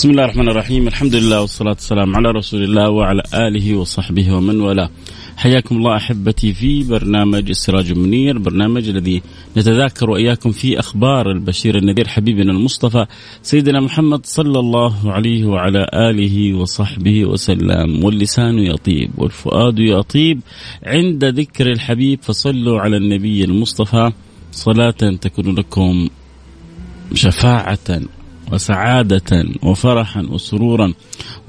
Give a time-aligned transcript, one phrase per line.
[0.00, 0.88] بسم الله الرحمن الرحيم.
[0.88, 4.90] الحمد لله والصلاة والسلام على رسول الله وعلى آله وصحبه ومن والاه.
[5.36, 9.22] حياكم الله أحبتي في برنامج السراج المنير برنامج الذي
[9.56, 13.06] نتذاكر وإياكم في أخبار البشير النذير حبيبنا المصطفى
[13.42, 18.04] سيدنا محمد صلى الله عليه وعلى آله وصحبه وسلم.
[18.04, 20.40] واللسان يطيب والفؤاد يطيب.
[20.82, 24.12] عند ذكر الحبيب فصلوا على النبي المصطفى.
[24.52, 26.08] صلاة تكون لكم
[27.14, 28.00] شفاعة.
[28.52, 30.92] وسعادة وفرحا وسرورا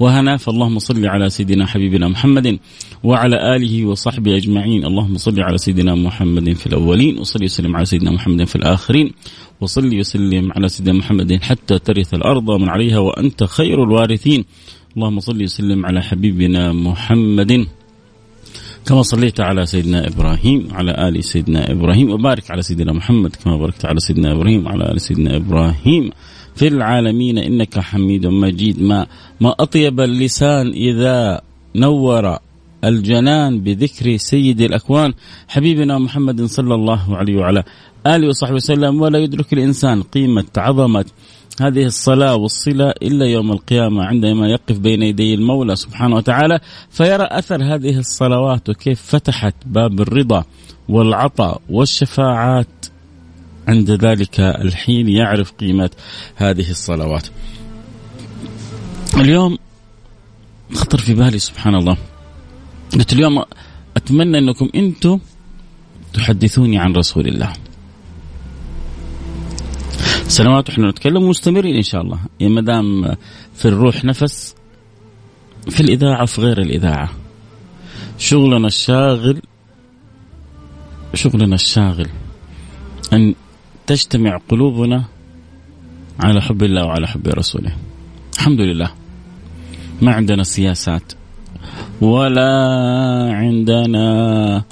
[0.00, 2.58] وهنا فاللهم صل على سيدنا حبيبنا محمد
[3.04, 4.84] وعلى آله وصحبه أجمعين.
[4.84, 9.12] اللهم صل على سيدنا محمد في الأولين وصل وسلم على سيدنا محمد في الآخرين
[9.60, 14.44] وصل وسلم على سيدنا محمد حتى ترث الأرض من عليها وأنت خير الوارثين.
[14.96, 17.66] اللهم صل وسلم على حبيبنا محمد.
[18.86, 23.84] كما صليت على سيدنا إبراهيم على آل سيدنا إبراهيم وبارك على سيدنا محمد كما باركت
[23.84, 26.10] على سيدنا إبراهيم وعلى آل سيدنا إبراهيم.
[26.56, 28.82] في العالمين إنك حميد مجيد.
[28.82, 29.06] ما
[29.40, 31.40] ما أطيب اللسان إذا
[31.76, 32.38] نور
[32.84, 35.12] الجنان بذكر سيد الأكوان.
[35.48, 37.64] حبيبنا محمد صلى الله عليه وعلى
[38.06, 39.00] آله وصحبه وسلم.
[39.00, 41.04] ولا يدرك الإنسان قيمة عظمة
[41.60, 46.60] هذه الصلاة والصلة إلا يوم القيامة عندما يقف بين يدي المولى سبحانه وتعالى
[46.90, 50.44] فيرى أثر هذه الصلوات وكيف فتحت باب الرضا
[50.88, 52.86] والعطاء والشفاعات.
[53.68, 55.90] عند ذلك الحين يعرف قيمة
[56.36, 57.26] هذه الصلوات.
[59.16, 59.58] اليوم
[60.74, 61.96] خطر في بالي سبحان الله.
[62.92, 63.42] قلت اليوم
[63.96, 65.18] أتمنى أنكم أنتم
[66.12, 67.52] تحدثوني عن رسول الله.
[70.28, 72.18] سنوات إحنا نتكلم ومستمرين إن شاء الله.
[72.40, 73.16] ما دام
[73.54, 74.54] في الروح نفس
[75.70, 77.10] في الإذاعة وفي غير الإذاعة.
[78.18, 79.42] شغلنا الشاغل
[81.14, 82.08] شغلنا الشاغل
[83.12, 83.34] أن
[83.86, 85.04] تجتمع قلوبنا
[86.20, 87.76] على حب الله وعلى حب رسوله.
[88.38, 88.90] الحمد لله.
[90.02, 91.12] ما عندنا سياسات
[92.00, 92.52] ولا
[93.32, 94.64] عندنا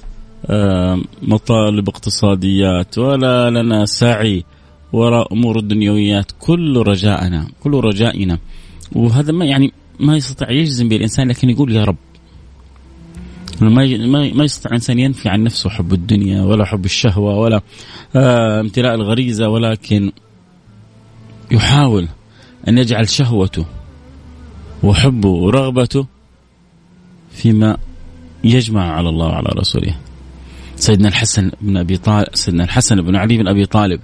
[1.23, 4.45] مطالب اقتصاديات ولا لنا سعي
[4.93, 6.33] وراء أمور الدنيويات.
[6.41, 8.39] كل رجاءنا كل رجائنا.
[8.93, 11.97] وهذا ما يعني ما يستطيع يجزم به الإنسان لكن يقول يا رب
[13.61, 17.61] ما ما يستطيع الانسان ينفي عن نفسه حب الدنيا ولا حب الشهوة ولا
[18.17, 20.13] آه امتلاء الغريزة ولكن
[21.51, 22.09] يحاول
[22.69, 23.67] أن يجعل شهوته
[24.83, 26.07] وحبه ورغبته
[27.31, 27.77] فيما
[28.45, 29.95] يجمع على الله وعلى رسوله.
[30.77, 34.01] سيدنا الحسن بن أبي طالب سيدنا الحسن بن علي بن أبي طالب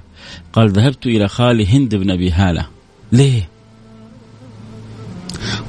[0.52, 2.66] قال ذهبت إلى خالي هند بن أبي هالة
[3.12, 3.48] ليه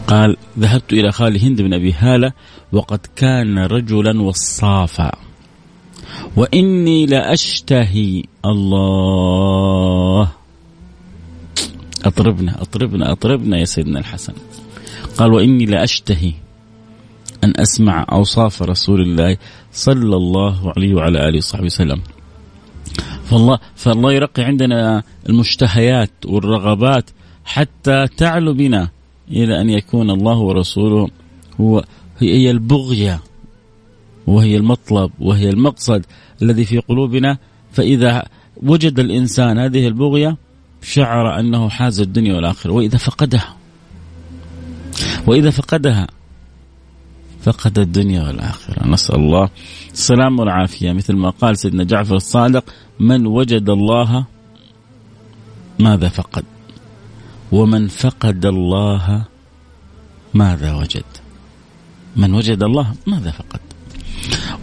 [0.08, 2.34] قال ذهبت إلى خالي هند بن أبي هالة
[2.72, 5.12] وقد كان رجلا وصافا.
[6.36, 10.32] وإني لأشتهي الله.
[12.06, 14.34] أطربنا أطربنا أطربنا يا سيدنا الحسن.
[15.18, 16.34] قال وإني لأشتهي
[17.44, 19.38] أن أسمع أوصاف رسول الله
[19.72, 22.02] صلى الله عليه وعلى آله وصحبه وسلم.
[23.26, 27.10] فالله فالله يرقي عندنا المشتهيات والرغبات
[27.46, 28.90] حتى تعلو بنا
[29.32, 31.08] إلى أن يكون الله ورسوله
[31.62, 31.84] هو
[32.20, 33.20] هي البغية
[34.28, 36.06] وهي المطلب وهي المقصد
[36.42, 37.38] الذي في قلوبنا.
[37.72, 38.24] فإذا
[38.64, 40.38] وجد الإنسان هذه البغية
[40.82, 42.72] شعر أنه حاز الدنيا والآخرة.
[42.72, 43.56] وإذا فقدها
[45.28, 46.08] وإذا فقدها
[47.42, 48.88] فقد الدنيا والآخرة.
[48.88, 49.50] نسأل الله
[49.94, 50.92] السلام والعافية.
[50.92, 54.26] مثل ما قال سيدنا جعفر الصادق من وجد الله
[55.80, 56.44] ماذا فقد؟
[57.52, 59.26] ومن فقد الله
[60.34, 61.04] ماذا وجد؟
[62.18, 63.60] من وجد الله ماذا فقد؟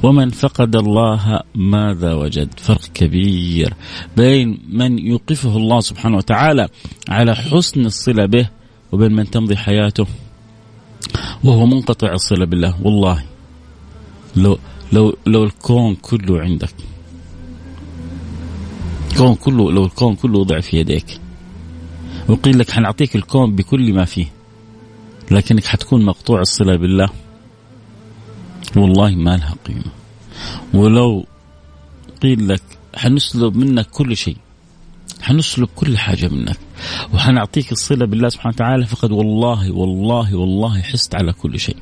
[0.03, 3.75] ومن فقد الله ماذا وجد؟ فرق كبير
[4.17, 6.69] بين من يوقفه الله سبحانه وتعالى
[7.09, 8.49] على حسن الصلة به
[8.93, 10.06] وبين من تمضي حياته
[11.45, 12.75] وهو منقطع الصلة بالله.
[12.83, 13.25] والله
[14.37, 14.59] لو
[14.93, 16.75] لو لو الكون كله عندك
[19.11, 21.21] الكون كله لو الكون كله وضع في يديك
[22.29, 24.27] وقيل لك حنعطيك الكون بكل ما فيه
[25.31, 27.24] لكنك حتكون مقطوع الصلة بالله.
[28.76, 29.93] والله ما لها قيمة.
[30.75, 31.26] ولو
[32.23, 32.62] قيل لك
[32.97, 34.37] حنسلب منك كل شيء
[35.23, 36.59] حنسلب كل حاجة منك
[37.15, 41.76] وحنعطيك الصلة بالله سبحانه وتعالى فقد والله والله والله حست على كل شيء.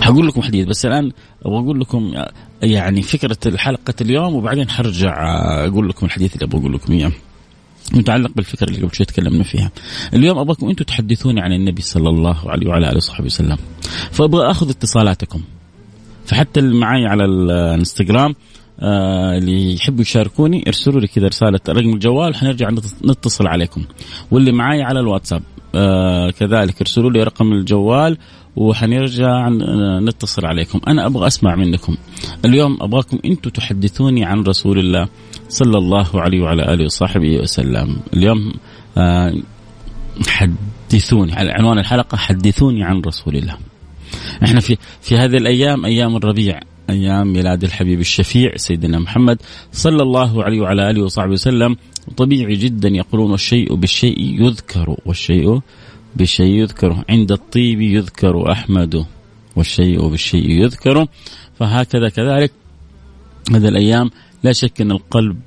[0.00, 1.12] حقول لكم حديث بس الآن
[1.44, 2.14] أبغى أقول لكم
[2.62, 5.14] يعني فكرة حلقة اليوم وبعدين حرجع
[5.66, 7.12] أقول لكم الحديث اللي أبغى أقول لكم إياه.
[7.94, 9.70] متعلق بالفكرة اللي قبل شوي تكلمنا فيها.
[10.14, 13.56] اليوم أبغاكم أنتم تحدثوني عن النبي صلى الله عليه وعلى آله وصحبه وسلم.
[14.10, 15.42] فأبغى أخذ اتصالاتكم.
[16.26, 18.34] فحتى اللي معي على الانستغرام
[18.80, 22.70] آه اللي يحبوا يشاركوني ارسلوا لي كذا رسالة رقم الجوال حنرجع
[23.04, 23.84] نتصل عليكم.
[24.30, 25.42] واللي معي على الواتساب
[25.74, 28.18] آه كذلك ارسلوا لي رقم الجوال
[28.56, 29.48] وحنرجع
[30.00, 31.96] نتصل عليكم أنا أبغى أسمع منكم
[32.44, 35.08] اليوم أبغاكم أنتم تحدثوني عن رسول الله
[35.48, 37.96] صلى الله عليه وعلى آله وصحبه وسلم.
[38.14, 38.52] اليوم
[38.98, 39.34] آه،
[40.26, 43.56] حدثوني على عنوان الحلقة حدثوني عن رسول الله.
[44.44, 46.60] إحنا في في هذه الأيام أيام الربيع
[46.90, 51.76] أيام ميلاد الحبيب الشفيع سيدنا محمد صلى الله عليه وعلى آله وصحبه وسلم.
[52.16, 55.60] طبيعي جدا يقولون الشيء بالشيء يذكر والشيء
[56.16, 57.04] بالشيء يذكر.
[57.08, 59.04] عند الطيب يذكر أحمد
[59.56, 61.06] والشيء بالشيء يذكر.
[61.58, 62.52] فهكذا كذلك.
[63.52, 64.10] هذه الأيام
[64.46, 65.38] لا شك أن القلب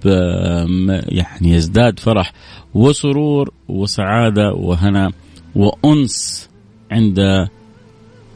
[1.07, 2.33] يعني يزداد فرح
[2.73, 5.11] وسرور وسعادة وهنا
[5.55, 6.49] وأنس
[6.91, 7.47] عند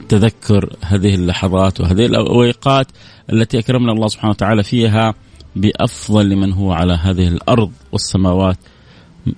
[0.09, 2.87] تذكر هذه اللحظات وهذه الأوقات
[3.33, 5.13] التي أكرمنا الله سبحانه وتعالى فيها
[5.55, 8.57] بأفضل من هو على هذه الأرض والسماوات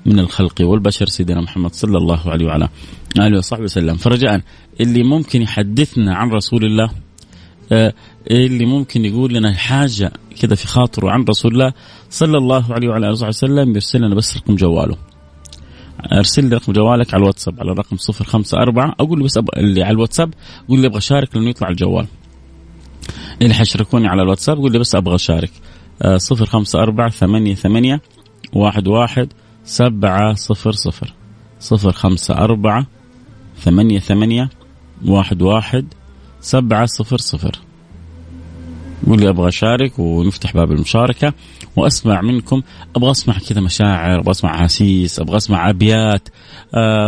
[0.05, 1.05] من الخلق والبشر.
[1.05, 2.69] سيدنا محمد صلى الله عليه وعلى
[3.19, 3.95] آله وصحبه وسلم.
[3.95, 4.41] فرجاء
[4.81, 6.89] اللي ممكن يحدثنا عن رسول الله؟
[7.71, 7.93] آه،
[8.31, 11.73] اللي ممكن يقول لنا حاجة كذا في خاطره عن رسول الله
[12.09, 14.97] صلى الله عليه وعلى آله وسلم يرسل لنا بس رقم جواله.
[16.13, 19.49] أرسل لي رقم جوالك على الواتساب على الرقم 054 أقول له بس أب...
[19.57, 20.33] اللي على الواتساب
[20.69, 22.07] قول لي أبغى أشارك لأنه يطلع الجوال.
[23.41, 25.51] اللي حيشاركوني على الواتساب قول لي بس أبغى أشارك.
[26.01, 28.01] آه صفر خمسة 11 ثمانية ثمانية
[28.53, 29.27] واحد 11
[36.45, 37.59] سبعة صفر صفر.
[39.07, 41.33] قول لي أبغى أشارك ونفتح باب المشاركة
[41.75, 42.61] وأسمع منكم.
[42.95, 46.29] أبغى أسمع كذا مشاعر أبغى أسمع أحاسيس أبغى أسمع ابيات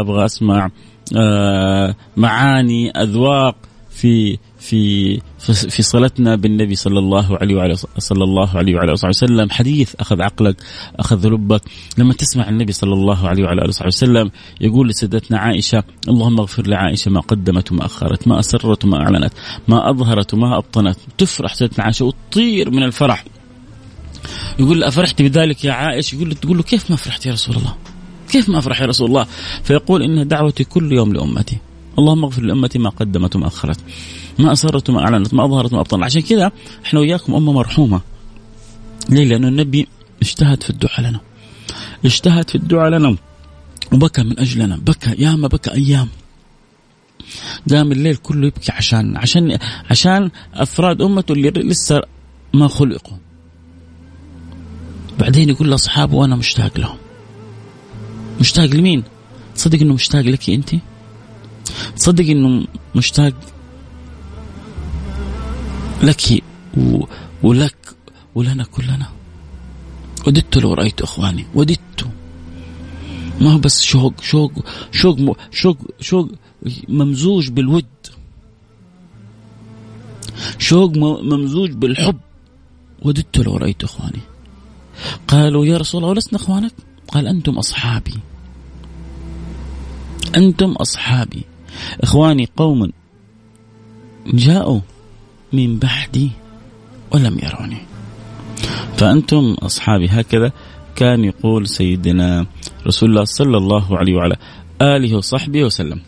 [0.01, 0.69] أبغى أسمع
[1.17, 3.55] آه، معاني أذواق
[3.89, 4.37] في
[4.67, 5.21] في
[5.69, 9.49] في صلتنا بالنبي صلى الله عليه وعلى صلى الله عليه وعلى اله وسلم.
[9.49, 10.55] حديث أخذ عقلك
[10.99, 11.61] أخذ لبك
[11.97, 14.31] لما تسمع النبي صلى الله عليه وعلى آله وسلم
[14.61, 19.33] يقول لسيدتنا عائشة اللهم اغفر لعائشة ما قدمت وما أخرت ما أسرت وما أعلنت
[19.67, 20.97] ما أظهرت وما أبطنت.
[21.17, 23.25] تفرح سيدتنا عائشة وتطير من الفرح.
[24.59, 27.75] يقول أفرحت بذلك يا عائشة؟ يقول تقول له كيف ما فرحت يا رسول الله؟
[28.31, 29.27] كيف ما افرح يا رسول الله؟
[29.63, 31.57] فيقول إن دعوتي كل يوم لأمتي.
[31.99, 33.79] اللهم اغفر لأمتي ما قدمت وما أخرت.
[34.39, 36.51] ما أسرت وما أعلنت ما أظهرت ما أبطنت عشان كذا
[36.85, 38.01] إحنا وياكم أمة مرحومة.
[39.09, 39.87] ليه؟ لأنه النبي
[40.21, 41.19] اجتهد في الدعاء لنا.
[42.05, 43.15] اجتهد في الدعاء لنا
[43.93, 44.77] وبكى من أجلنا.
[44.77, 46.07] بكى ياما بكى أيام.
[47.71, 49.57] قام الليل كله يبكي عشان عشان
[49.89, 52.01] عشان أفراد أمته اللي لسه
[52.53, 53.17] ما خلقوا.
[55.19, 56.97] بعدين يقول لأصحابه وأنا مشتاق لهم.
[58.39, 59.03] مشتاق لمين؟
[59.55, 60.75] تصدق إنه مشتاق لك أنت؟
[61.95, 63.33] تصدق إنه مشتاق
[66.03, 66.43] لك
[67.43, 67.95] ولك
[68.35, 69.07] ولنا كلنا.
[70.27, 72.09] وددت لو رأيت إخواني وددت.
[73.41, 74.51] ما هو بس شوق شوق
[74.91, 76.31] شوق شوق شوق
[76.89, 77.85] ممزوج بالود.
[80.57, 82.19] شوق ممزوج بالحب.
[83.01, 84.21] وددت لو رأيت إخواني.
[85.27, 86.73] قالوا يا رسول الله ولسنا إخوانك؟
[87.07, 88.19] قال أنتم أصحابي.
[90.35, 91.43] أنتم أصحابي.
[92.03, 92.91] إخواني قوم
[94.27, 94.79] جاءوا.
[95.53, 96.31] من بعدي
[97.11, 97.77] ولم يروني.
[98.97, 100.51] فأنتم أصحابي هكذا
[100.95, 102.45] كان يقول سيدنا
[102.87, 104.35] رسول الله صلى الله عليه وعلى
[104.81, 106.01] آله وصحبه وسلم.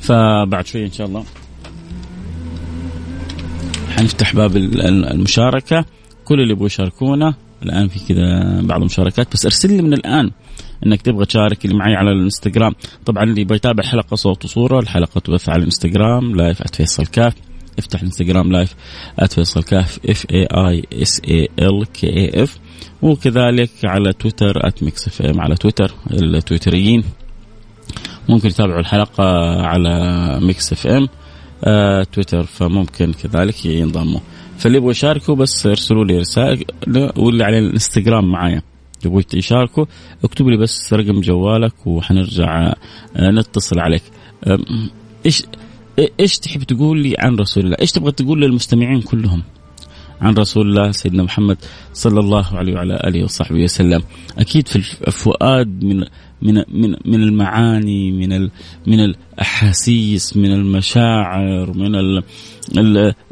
[0.00, 1.24] فبعد شوية إن شاء الله
[3.96, 5.84] حنفتح باب المشاركة.
[6.24, 9.32] كل اللي يبغوا يشاركونا الآن في كذا بعض المشاركات.
[9.32, 10.30] بس أرسل لي من الآن
[10.86, 12.72] إنك تبغى تشارك اللي معي على الإنستغرام.
[13.06, 17.34] طبعا اللي بيتابع حلقة صوت وصورة الحلقة تبث على الإنستغرام live @فيصل كاف.
[17.78, 18.74] افتح الانستغرام live
[19.30, 22.58] @فيصل كاف F A I S A L K A F
[23.02, 27.04] وكذلك على تويتر @ميكس اف ام على تويتر التويتريين.
[28.28, 29.24] ممكن يتابعوا الحلقة
[29.62, 31.08] على ميكس اف ام
[31.64, 34.20] آه تويتر فممكن كذلك ينضموا.
[34.58, 36.64] فاللي يبغوا يشاركوا بس ارسلوا لي رسائل
[37.16, 38.62] واللي على الانستغرام معايا.
[39.00, 39.84] تبغوا يشاركوا
[40.24, 42.72] اكتب لي بس رقم جوالك وحنرجع
[43.16, 44.02] آه، نتصل عليك.
[45.26, 45.42] إيش
[46.20, 49.42] إيش تحب تقول لي عن رسول الله؟ إيش تبغى تقول للمستمعين كلهم؟
[50.22, 51.58] عن رسول الله سيدنا محمد
[51.92, 54.02] صلى الله عليه وعلى آله وصحبه وسلم
[54.38, 56.04] أكيد في الفؤاد من
[56.42, 58.48] من من من المعاني من
[58.86, 62.22] من الأحاسيس من المشاعر من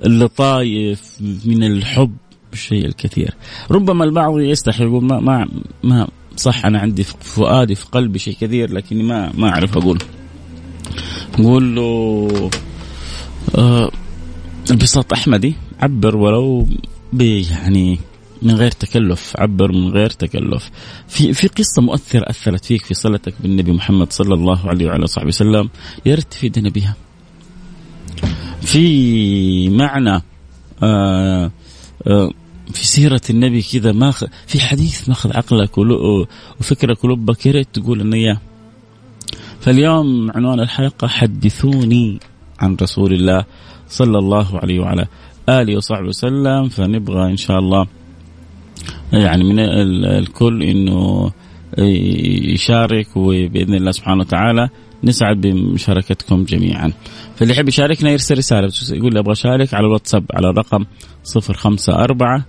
[0.04, 2.16] اللطايف من الحب
[2.52, 3.34] الشيء الكثير
[3.70, 5.48] ربما البعض يستحي يقول ما ما
[5.82, 9.98] ما صح أنا عندي في فؤادي في قلبي شيء كثير لكني ما ما أعرف أقول
[11.38, 12.50] نقول له
[13.54, 13.90] آه
[14.70, 16.66] البساط أحمدي عبر ولو
[17.20, 17.98] يعني
[18.42, 20.70] من غير تكلف عبر من غير تكلف.
[21.08, 25.28] في في قصة مؤثرة أثرت فيك في صلتك بالنبي محمد صلى الله عليه وعلى صحبه
[25.28, 25.70] وسلم
[26.06, 26.94] يا ريت تفيدنا بها.
[28.62, 30.22] في معنى
[30.82, 31.50] آه
[32.06, 32.30] آه
[32.72, 34.10] في سيرة النبي كذا ما
[34.46, 35.78] في حديث ماخذ عقلك
[36.60, 38.40] وفكرك ولبك يا ريت تقول لنا إياه.
[39.60, 42.20] فاليوم عنوان الحلقة حدثوني
[42.60, 43.44] عن رسول الله
[43.88, 45.06] صلى الله عليه وعلى
[45.48, 47.86] آله وصحبه وسلم فنبغى إن شاء الله
[49.12, 49.58] يعني من
[50.04, 51.30] الكل إنه
[52.54, 54.68] يشارك وبإذن الله سبحانه وتعالى
[55.04, 56.92] نسعد بمشاركتكم جميعا.
[57.36, 60.84] فاللي يحب يشاركنا يرسل رسالة يقول أبغى أشارك على الواتساب على الرقم
[61.36, 62.42] 054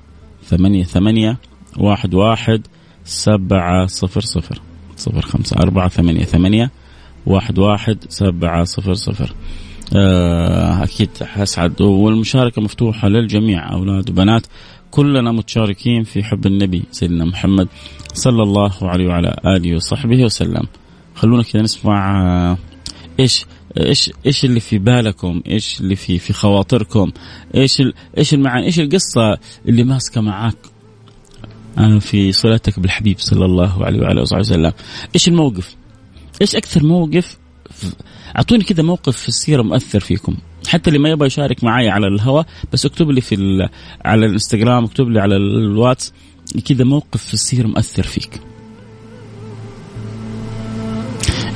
[0.43, 1.37] 88
[1.77, 2.61] 11
[3.03, 3.87] 700
[5.07, 6.69] 054 88
[7.25, 9.33] واحد واحد سبعة صفر صفر
[9.95, 14.47] آه، أكيد حسعد والمشاركة مفتوحة للجميع أولاد وبنات
[14.91, 17.67] كلنا متشاركين في حب النبي سيدنا محمد
[18.13, 20.63] صلى الله عليه وعلى آله وصحبه وسلم
[21.15, 22.57] خلونا كذا نسمع آه،
[23.19, 23.45] إيش
[23.77, 27.11] إيش إيش اللي في بالكم؟ إيش اللي في في خواطركم؟
[27.55, 27.81] إيش
[28.17, 29.37] إيش المعاني؟ إيش القصة
[29.67, 30.57] اللي ماسكة معاك
[31.77, 34.71] أنا في صلتك بالحبيب صلى الله عليه وعلى آله وسلم؟
[35.15, 35.75] إيش الموقف؟
[36.41, 37.37] إيش أكثر موقف
[38.37, 40.37] أعطوني كذا موقف في السيرة مؤثر فيكم.
[40.67, 43.67] حتى اللي ما يبغى يشارك معي على الهواء بس اكتب لي في
[44.05, 46.13] على الإنستغرام اكتب لي على الواتس
[46.65, 48.41] كذا موقف في السيرة مؤثر فيك.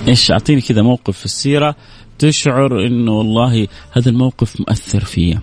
[0.08, 1.76] إيش أعطيني كذا موقف في السيرة
[2.20, 5.42] تشعر إنه والله هذا الموقف مؤثر فيا.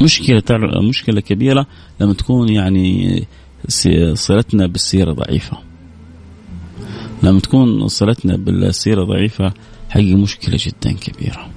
[0.00, 0.42] مشكلة
[0.88, 1.66] مشكلة كبيرة
[2.00, 3.24] لما تكون يعني
[4.14, 5.73] صلتنا بالسيرة ضعيفة.
[7.24, 9.52] لما تكون صلتنا بالسيرة ضعيفة
[9.90, 11.50] حقيقة مشكلة جدا كبيرة.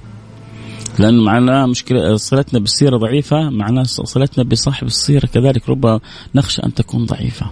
[0.98, 6.00] لأن معناها مشكلة صلتنا بالسيرة ضعيفة معناها صلتنا بصاحب السيرة كذلك ربما
[6.34, 7.50] نخشى أن تكون ضعيفة.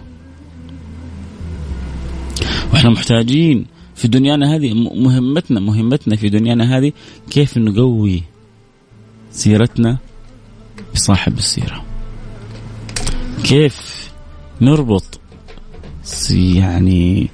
[2.73, 6.93] وإحنا محتاجين في دنيانا هذه مهمتنا مهمتنا في دنيانا هذه
[7.31, 8.23] كيف نقوي
[9.31, 9.99] سيرتنا
[10.95, 11.85] بصاحب السيرة.
[13.45, 14.11] كيف
[14.61, 15.21] نربط
[16.31, 17.29] يعني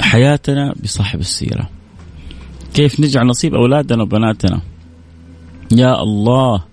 [0.00, 1.68] حياتنا بصاحب السيرة.
[2.74, 4.60] كيف نجعل نصيب أولادنا وبناتنا؟
[5.72, 6.64] يا الله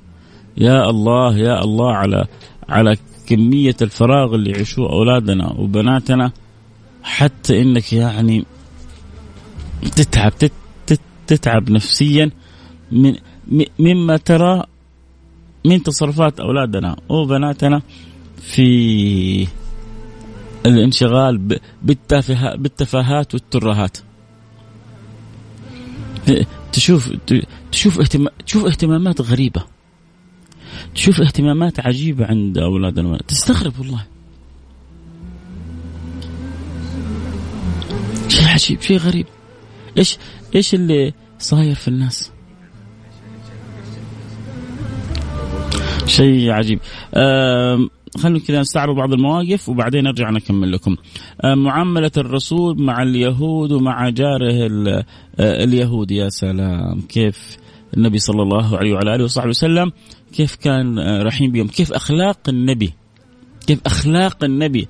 [0.58, 2.26] يا الله يا الله على
[2.70, 6.32] على كمية الفراغ اللي يعيشوه أولادنا وبناتنا
[7.04, 8.46] حتى إنك يعني
[9.96, 10.34] تتعب
[11.28, 12.32] تتعب نفسيا
[12.92, 13.16] من
[13.80, 14.64] مما ترى
[15.66, 17.82] من تصرفات أولادنا وبناتنا
[18.42, 19.48] في
[20.66, 21.60] الانشغال
[22.58, 23.98] بالتفاهات والترهات.
[26.72, 27.14] تشوف
[27.72, 29.66] تشوف اهتمام تشوف اهتمامات غريبة.
[30.96, 34.06] تشوف اهتمامات عجيبة عند اولادنا تستغرب والله.
[38.28, 39.26] شيء عجيب شيء غريب.
[39.98, 40.18] إيش
[40.56, 42.32] إيش اللي صاير في الناس؟
[46.06, 46.80] شيء عجيب.
[48.18, 50.96] خلينا كذا نستعرض بعض المواقف وبعدين نرجع نكمل لكم.
[51.46, 54.72] معاملة الرسول مع اليهود ومع جاره
[55.40, 56.12] اليهود.
[56.12, 57.02] يا سلام.
[57.02, 57.58] كيف
[57.98, 59.92] النبي صلى الله عليه وعلى آله وصحبه وسلم؟
[60.34, 62.94] كيف كان رحيم بهم كيف أخلاق النبي؟
[63.68, 64.88] كيف أخلاق النبي؟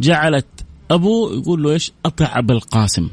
[0.00, 0.46] جعلت
[0.90, 3.08] ابوه يقول له إيش؟ أطع أبا القاسم.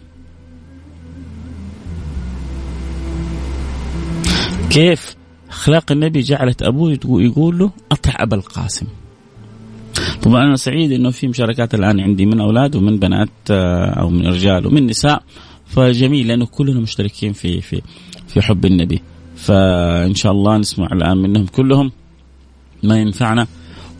[4.70, 5.16] كيف
[5.50, 8.86] أخلاق النبي جعلت أبوه يقول له أطع أبا القاسم؟
[10.24, 14.28] طبعا أنا سعيد إنه في مشاركات الآن عندي من أولاد ومن بنات آه، أو من
[14.28, 15.24] رجال ومن نساء.
[15.66, 17.82] فجميل لأنه كلنا مشتركين في في
[18.28, 19.02] في حب النبي.
[19.36, 21.92] فإن شاء الله نسمع الآن منهم كلهم.
[22.84, 23.48] ما ينفعنا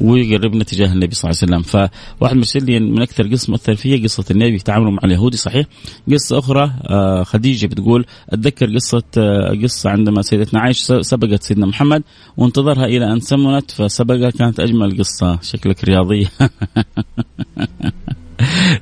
[0.02, 1.90] ويقربنا تجاه النبي صلى الله عليه وسلم.
[2.20, 5.66] فواحد مرسل لي من أكثر قصه مؤثر فيها قصة النبي تعامله مع اليهودي صحيح؟
[6.12, 12.04] قصة أخرى آه، خديجة بتقول أتذكر قصة آه، قصة عندما سيدتنا عائشة سبقت سيدنا محمد
[12.38, 15.40] وانتظرها إلى أن سمنت فسبقها كانت أجمل قصة.
[15.42, 16.28] شكلك رياضيه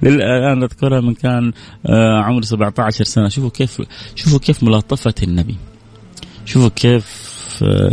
[0.04, 1.52] الان أذكرها من كان
[1.86, 3.30] آه، عمري 17 سنة.
[3.30, 3.82] شوفوا كيف
[4.16, 5.56] شوفوا كيف ملاطفة النبي.
[6.46, 7.32] شوفوا كيف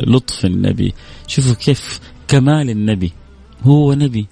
[0.07, 0.95] لطف النبي.
[1.27, 3.13] شوفوا كيف كمال النبي.
[3.63, 4.27] هو نبي.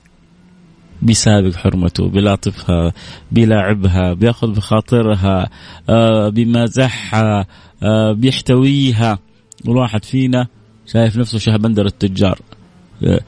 [1.03, 2.93] بيسابق حرمته بيلاطفها
[3.33, 5.49] بيلاعبها بياخذ بخاطرها
[5.89, 7.47] آه بيمازحها
[7.83, 9.19] آه بيحتويها.
[9.65, 10.47] الواحد فينا
[10.87, 12.39] شايف نفسه شهبندر التجار.
[13.05, 13.21] آه،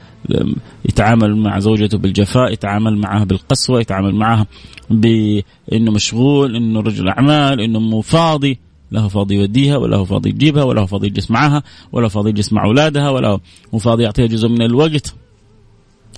[0.85, 4.47] يتعامل مع زوجته بالجفاء يتعامل معها بالقسوة يتعامل معها
[4.91, 8.59] بأنه مشغول أنه رجل أعمال أنه مو فاضي.
[8.93, 12.31] له فاضي يوديها ولا هو فاضي يجيبها ولا هو فاضي يجلس معها ولا هو فاضي
[12.31, 13.41] يجلس مع أولادها ولا
[13.75, 15.15] هو فاضي يعطيها جزء من الوقت.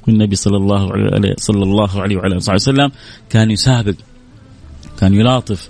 [0.08, 2.90] والنبي صلى الله عليه صلى الله عليه وعلى آله وسلم
[3.30, 3.94] كان يسابق
[5.00, 5.68] كان يلاطف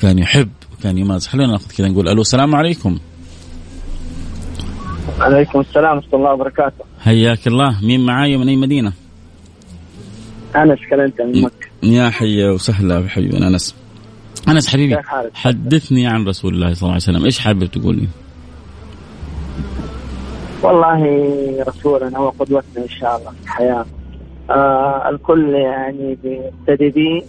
[0.00, 0.50] كان يحب
[0.82, 2.98] كان يمازح خلينا ناخذ كذا نقول ألو السلام عليكم.
[5.20, 6.84] عليكم السلام ورحمة الله وبركاته.
[7.00, 7.84] حياك الله.
[7.84, 8.92] مين معاي من أي مدينة؟
[10.56, 11.66] أنس كلمت من مكة.
[11.82, 13.74] يا حيا وسهلا بحبيبي أنس.
[14.48, 14.96] أنس حبيبي
[15.34, 17.24] حدثني عن رسول الله صلى الله عليه وسلم.
[17.24, 18.08] إيش حابب تقول لي؟
[20.62, 23.86] والله رسولنا هو قدوتنا إن شاء الله في الحياة.
[24.50, 27.22] آه الكل يعني بيقتدي به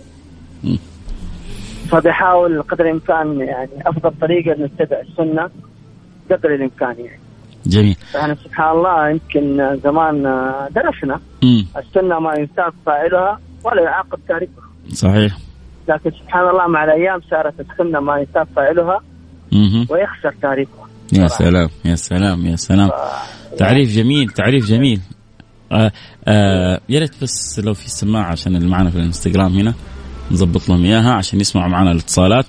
[1.90, 5.50] فبيحاول قدر الإمكان يعني أفضل طريقة نتبع السنة
[6.32, 7.20] قدر الإمكان يعني.
[7.66, 7.96] جميل.
[8.14, 10.24] فإحنا سبحان الله يمكن زمان
[10.76, 11.20] درسنا.
[11.78, 15.38] السنة ما ينساب فاعلها ولا يعاقب تاركها صحيح.
[15.90, 19.00] لكن سبحان الله مع الأيام صارت السنة ما ينساب فاعلها
[19.90, 22.90] ويخسر تاريخها يا سلام يا سلام يا سلام.
[22.90, 22.92] ف...
[23.58, 25.02] تعريف جميل تعريف جميل.
[25.72, 25.92] آه
[26.28, 29.74] آه يا ريت بس لو في سماعه عشان اللي معنا في الانستغرام هنا
[30.32, 32.46] نظبط لهم إياها عشان يسمعوا معنا الاتصالات.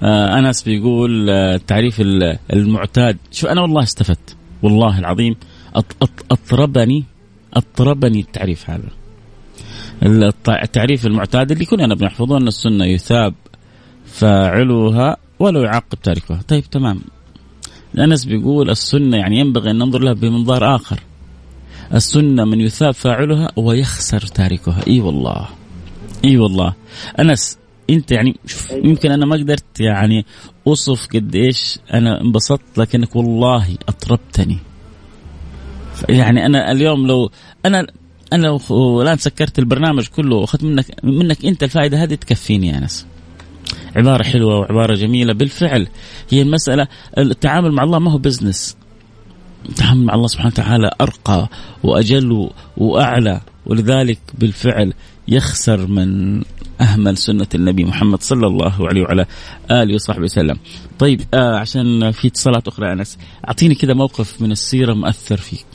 [0.00, 2.00] آه أنس بيقول آه التعريف
[2.52, 3.16] المعتاد.
[3.30, 5.36] شوف أنا والله استفدت والله العظيم
[6.30, 7.04] اطربني
[7.54, 8.88] أطربني التعريف هذا.
[10.02, 13.34] التعريف المعتاد اللي كلنا بنحفظه أن السنة يثاب
[14.06, 16.40] فاعلها ولو يعاقب تاركها.
[16.48, 17.00] طيب تمام.
[17.98, 21.00] انس بيقول السنة يعني ينبغي أن ننظر لها بمنظار آخر.
[21.94, 24.86] السنة من يثاب فاعلها ويخسر تاركها.
[24.86, 25.48] إي والله.
[26.24, 26.74] إي والله.
[27.20, 27.58] أنس
[27.90, 30.26] أنت يعني شوف يمكن أنا ما قدرت يعني
[30.66, 34.58] أوصف قد إيش أنا انبسطت لكنك والله اطربتني
[36.08, 37.30] يعني أنا اليوم لو
[37.66, 37.86] أنا
[38.34, 43.06] أنا لو الان سكرت البرنامج كله وأخذت منك منك أنت الفائدة هذه تكفيني يا أنس.
[43.96, 45.32] عبارة حلوة وعبارة جميلة.
[45.32, 45.88] بالفعل
[46.30, 48.76] هي المسألة التعامل مع الله ما هو بزنس
[49.68, 51.48] التعامل مع الله سبحانه وتعالى أرقى
[51.82, 53.40] وأجل وأعلى.
[53.66, 54.92] ولذلك بالفعل
[55.28, 56.42] يخسر من
[56.80, 59.26] أهمل سنة النبي محمد صلى الله عليه وعلى
[59.70, 60.56] آله وصحبه وسلم.
[60.98, 63.18] طيب آه عشان في اتصالات أخرى أنس
[63.48, 65.66] أعطيني كذا موقف من السيرة مؤثر فيك.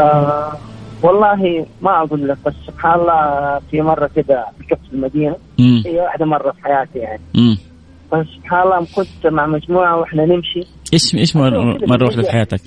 [0.00, 0.58] آه
[1.02, 5.82] والله ما أقول لك بس سبحان الله في مرة ركبت في المدينة مم.
[5.86, 7.58] هي واحدة مرة في حياتي يعني مم.
[8.10, 10.60] فسبحان الله كنت مع مجموعة وإحنا نمشي
[10.92, 12.60] إيش إيش مره, واحدة في حياتك؟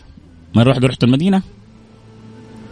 [0.55, 1.41] مرة واحدة رحت المدينة؟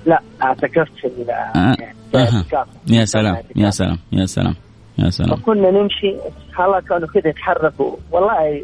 [0.06, 1.76] لا اعتكفت في آه.
[2.14, 2.44] يعني
[2.90, 4.56] يا سلام يا سلام يا سلام
[5.00, 6.16] يا سلام فكنا نمشي
[6.48, 8.62] سبحان الله كانوا كذا يتحركوا والله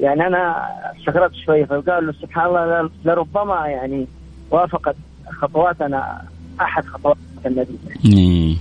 [0.00, 0.66] يعني أنا
[0.98, 4.06] استغربت شوية فقالوا سبحان الله لربما يعني
[4.50, 4.96] وافقت
[5.32, 6.22] خطواتنا
[6.60, 7.16] أحد خطوات
[7.46, 7.78] النبي.
[8.04, 8.56] إيه.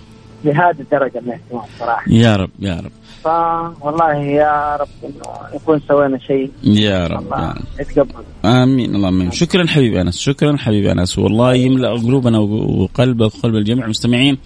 [0.46, 2.12] لهذه الدرجة من الاهتمام صراحة.
[2.12, 2.92] يا رب يا رب.
[3.24, 6.52] فوالله يا رب إنه نكون سوينا شيء.
[6.64, 8.24] يا رب الله يتقبل.
[8.46, 11.20] آمين اللهم امين شكرا حبيبي أنس شكرا حبيبي أنس.
[11.20, 14.38] والله يملأ قلوبنا وقلبك وقلب الجميع المستمعين.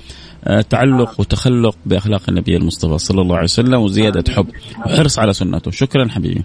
[0.43, 4.47] آه، تعلق وتخلق بأخلاق النبي المصطفى صلى الله عليه وسلم وزيادة حب
[4.85, 5.71] وحرص على سنته.
[5.71, 6.43] شكرا حبيبي.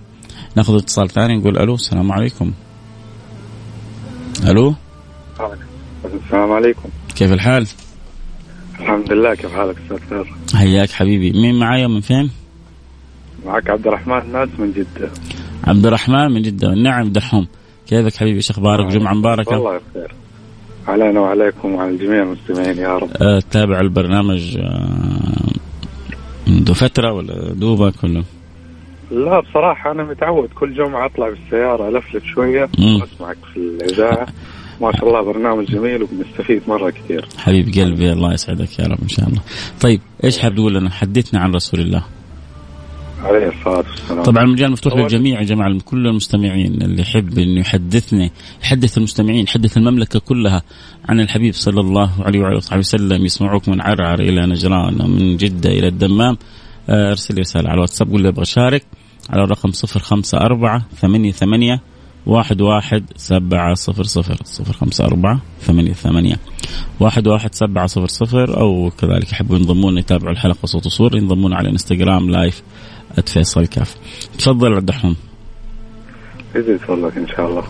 [0.56, 2.52] ناخذ اتصال ثاني نقول ألو السلام عليكم.
[4.48, 4.74] ألو؟
[5.32, 5.67] السلام عليكم.
[7.16, 7.66] كيف الحال؟
[8.80, 10.24] الحمد لله كيف حالك أستاذ
[10.56, 11.32] حياك حبيبي.
[11.32, 12.30] مين معايا من فين؟
[13.46, 15.10] معك عبد الرحمن ناس من جدة.
[15.64, 16.74] عبد الرحمن من جدة.
[16.74, 17.46] نعم دحوم.
[17.86, 19.58] كيفك حبيبي؟ إيش أخبارك؟ جمعة مباركة.
[19.58, 20.14] والله بخير.
[20.88, 23.10] علينا وعليكم وعلى جميع المستمعين يا رب.
[23.22, 25.48] أه تابع البرنامج أه
[26.46, 28.24] منذ فترة ولا دوبك ولا
[29.10, 30.48] لا بصراحة أنا متعود.
[30.48, 32.68] كل جمعة أطلع بالسيارة ألفلف شوية.
[32.78, 34.26] وأسمعك في الإذاعة.
[34.80, 39.08] ما شاء الله برنامج جميل وبنستفيد مرة كثير حبيب قلبي الله يسعدك يا رب إن
[39.08, 39.40] شاء الله.
[39.80, 42.04] طيب إيش حاب تقول لنا؟ حدثنا عن رسول الله.
[43.24, 48.32] عليه الصلاة والسلام طبعا المجال مفتوح للجميع يا جماعة كل المستمعين اللي يحب إنه يحدثني
[48.62, 50.62] يحدث المستمعين يحدث المملكة كلها
[51.08, 55.70] عن الحبيب صلى الله عليه وعلى آله وسلم يسمعوك من عرعر إلى نجران من جدة
[55.70, 56.36] إلى الدمام
[56.90, 58.84] آه، أرسل لي رسالة على الواتساب قول لي أبغى أشارك
[59.30, 60.82] على الرقم 054
[61.32, 61.78] 88
[62.28, 66.36] واحد واحد سبعة صفر صفر صفر خمسة أربعة ثمانية ثمانية.
[67.00, 71.68] واحد واحد سبعة صفر صفر أو كذلك يحبوا ينضمون يتابعوا الحلقة صوت وصور ينضمون على
[71.68, 72.62] انستغرام لايف
[73.26, 73.96] @فيصل كاف
[74.38, 75.14] تفضل عبد الرحمن.
[76.54, 77.64] يزيد فضلك إن شاء الله.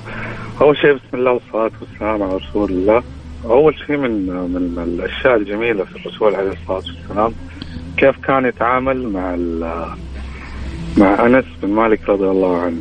[0.61, 3.03] أول شيء بسم الله والصلاة والسلام على رسول الله.
[3.45, 7.33] أول شيء من من الأشياء الجميلة في الرسول عليه الصلاة والسلام
[7.97, 9.37] كيف كان يتعامل مع
[10.99, 12.81] مع أنس بن مالك رضي الله عنه؟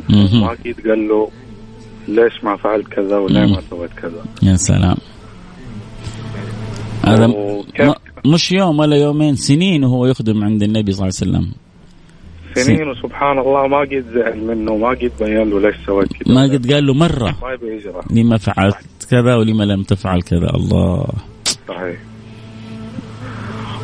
[0.52, 1.30] أكيد قال له
[2.08, 3.46] ليش ما فعلت كذا وليه.
[3.46, 4.96] ما سويت كذا؟ يا سلام.
[7.04, 7.62] هذا م-
[8.26, 11.52] مش يوم ولا يومين سنين وهو يخدم عند النبي صلى الله عليه وسلم.
[12.54, 16.34] سنين وسبحان الله ما قد زعل منه ما قد بين له ليش سويت كذا.
[16.34, 17.82] ما قد قال له مرة ما يبي
[18.22, 20.50] لما فعلت كذا ولما لم تفعل كذا.
[20.54, 21.06] الله.
[21.68, 21.96] صحيح.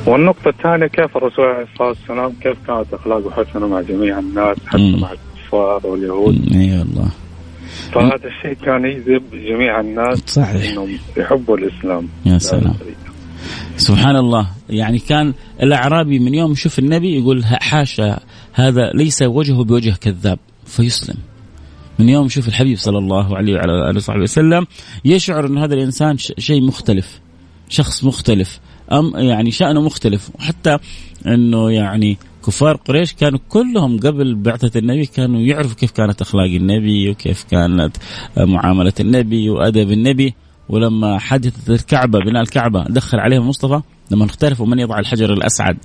[0.06, 4.96] والنقطة الثانية كيف الرسول عليه الصلاة والسلام كيف كانت أخلاقه حسنة مع جميع الناس حتى.
[5.00, 7.08] مع الكفار واليهود؟ إي والله.
[7.92, 10.70] فهذا الشيء كان يجذب جميع الناس صحيح.
[10.70, 12.08] إنهم يحبوا الإسلام.
[12.26, 12.74] يا سلام.
[13.76, 14.50] سبحان الله.
[14.70, 18.18] يعني كان الأعرابي من يوم يشوف النبي يقول حاشا
[18.52, 21.16] هذا ليس وجهه بوجه كذاب فيسلم.
[21.98, 24.66] من يوم يشوف الحبيب صلى الله عليه وعلى آله وصحبه وسلم
[25.04, 27.20] يشعر إن هذا الإنسان شيء مختلف
[27.68, 28.60] شخص مختلف
[28.92, 30.78] أم يعني شأنه مختلف وحتى
[31.26, 37.10] إنه يعني كفار قريش كانوا كلهم قبل بعثة النبي كانوا يعرفوا كيف كانت أخلاق النبي
[37.10, 37.96] وكيف كانت
[38.36, 40.34] معاملة النبي وأدب النبي.
[40.68, 43.80] ولما حدثت الكعبة بناء الكعبة دخل عليهم المصطفى
[44.10, 45.78] لما اختلفوا من يضع الحجر الأسعد.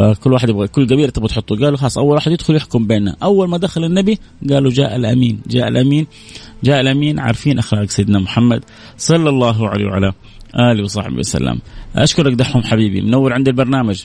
[0.00, 1.56] آه، كل واحد يبغى كل قبيلة تبغى تحطه.
[1.56, 3.16] قالوا خلاص أول واحد يدخل يحكم بيننا.
[3.22, 4.18] أول ما دخل النبي
[4.50, 6.06] قالوا جاء الأمين جاء الأمين
[6.64, 8.64] جاء الأمين عارفين أخلاق سيدنا محمد
[8.96, 10.12] صلى الله عليه وعلى
[10.56, 11.58] آله وصحبه وسلم.
[11.96, 14.04] أشكرك دحوم حبيبي منور عند البرنامج.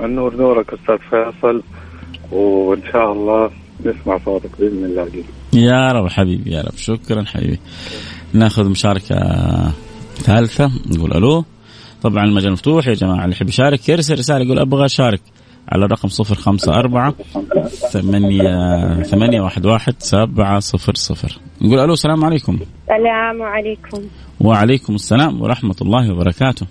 [0.00, 1.62] النور نورك أستاذ فيصل
[2.32, 3.50] وإن شاء الله
[3.84, 5.02] نسمع صوتك بإذن الله.
[5.02, 6.76] قريب يا رب حبيبي يا رب.
[6.76, 7.58] شكرا حبيبي.
[8.32, 9.16] ناخذ مشاركة
[10.14, 11.44] ثالثة نقول ألو.
[12.02, 15.20] طبعا المجال مفتوح يا جماعة اللي يحب يشارك يرسل رسالة يقول أبغى أشارك
[15.68, 17.14] على الرقم صفر خمسة أربعة
[17.92, 21.38] ثمانية ثمانية واحد واحد سبعة صفر صفر.
[21.62, 22.58] نقول ألو السلام عليكم.
[22.82, 24.02] السلام عليكم.
[24.40, 26.66] وعليكم السلام ورحمة الله وبركاته.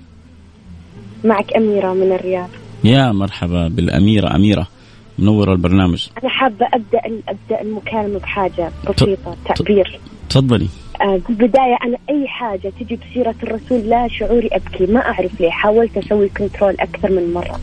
[1.23, 2.49] معك أميرة من الرياض.
[2.87, 4.67] يا مرحبا بالأميرة أميرة
[5.19, 6.07] منورة البرنامج.
[6.23, 9.99] أنا حابة أبدأ أبدأ المكالمة بحاجة بسيطة تعبير.
[10.29, 10.67] تفضلي.
[11.01, 15.97] آه، بالبداية أنا أي حاجة تجي بسيرة الرسول لا شعوري أبكي ما أعرف ليه حاولت
[15.97, 17.59] أسوي كنترول أكثر من مرة.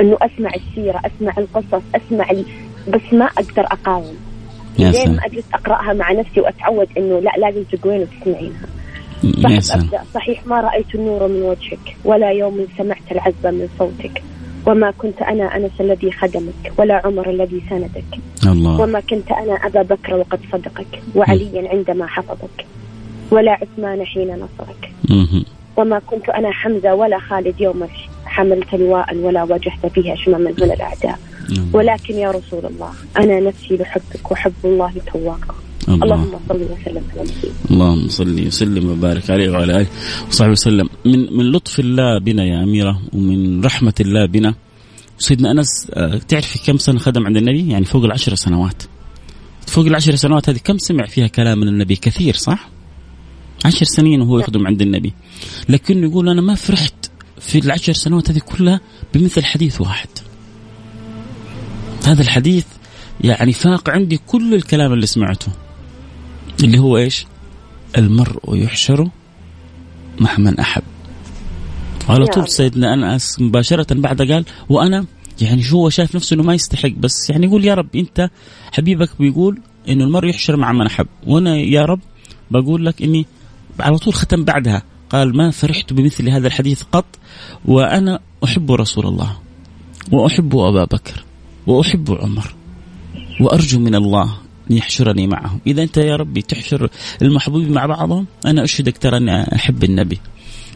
[0.00, 2.44] إنه أسمع السيرة أسمع القصص أسمع ال...
[2.88, 4.16] بس ما أقدر أقاوم.
[4.78, 5.16] يا سلام.
[5.16, 8.66] ما أجلس أقرأها مع نفسي وأتعود إنه لا لازم تقوين وتسمعينها.
[9.24, 9.84] يا صح سلام.
[9.84, 14.22] أبدأ صحيح ما رأيت النور من وجهك ولا يوم سمعت العذبة من صوتك.
[14.66, 18.10] وما كنت أنا أنس الذي خدمك ولا عمر الذي سندك
[18.46, 18.80] الله.
[18.80, 22.66] وما كنت أنا أبا بكر وقد صدقك وعليا عندما حفظك
[23.30, 24.92] ولا عثمان حين نصرك.
[25.76, 27.86] وما كنت أنا حمزة ولا خالد يوم
[28.26, 31.18] حملت لواء ولا واجهت فيه أشماما من الأعداء.
[31.72, 35.54] ولكن يا رسول الله أنا نفسي لحبك وحب الله تواقع
[35.94, 39.86] الله اللهم صل وسلم على نبينا اللهم صل وسلم وبارك عليه وعلى آله
[40.28, 44.54] وصحبه وسلم من من لطف الله بنا يا أميرة ومن رحمة الله بنا
[45.20, 48.82] سيدنا أنس آه، تعرفي كم سنة خدم عند النبي؟ يعني فوق العشر سنوات.
[49.66, 52.68] فوق العشر سنوات هذه كم سمع فيها كلام من النبي؟ كثير صح؟
[53.64, 55.12] عشر سنين وهو يخدم عند النبي.
[55.68, 58.80] لكنه يقول أنا ما فرحت في العشر سنوات هذه كلها
[59.14, 60.08] بمثل حديث واحد.
[62.06, 62.64] هذا الحديث
[63.20, 65.52] يعني فاق عندي كل الكلام اللي سمعته.
[66.64, 67.26] اللي هو إيش؟
[67.98, 69.08] المرء يحشر
[70.20, 70.82] مع من أحب.
[72.08, 72.46] على طول نعم.
[72.46, 75.06] سيدنا انس مباشرة بعد قال وأنا
[75.40, 78.30] يعني شو هو شايف نفسه إنه ما يستحق بس يعني يقول يا رب أنت
[78.72, 79.58] حبيبك بيقول
[79.88, 82.00] إنه المرء يحشر مع من أحب وأنا يا رب
[82.50, 83.26] بقول لك إني
[83.80, 87.18] على طول ختم بعدها قال ما فرحت بمثل هذا الحديث قط
[87.64, 89.36] وأنا أحب رسول الله
[90.12, 91.24] وأحب أبا بكر
[91.66, 92.54] وأحب عمر
[93.40, 94.34] وأرجو من الله
[94.70, 95.60] يحشرني معهم.
[95.66, 96.88] إذا أنت يا ربي تحشر
[97.22, 100.18] المحبوبين مع بعضهم أنا أشهدك ترى أني أحب النبي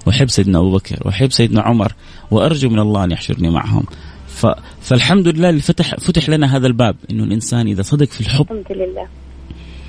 [0.06, 1.92] وأحب سيدنا أبو بكر وأحب سيدنا عمر
[2.30, 3.84] وأرجو من الله أن يحشرني معهم.
[4.28, 4.46] ف...
[4.80, 8.76] فالحمد لله اللي فتح فتح لنا هذا الباب إنه الإنسان إذا صدق في الحب الحمد
[8.78, 9.08] لله.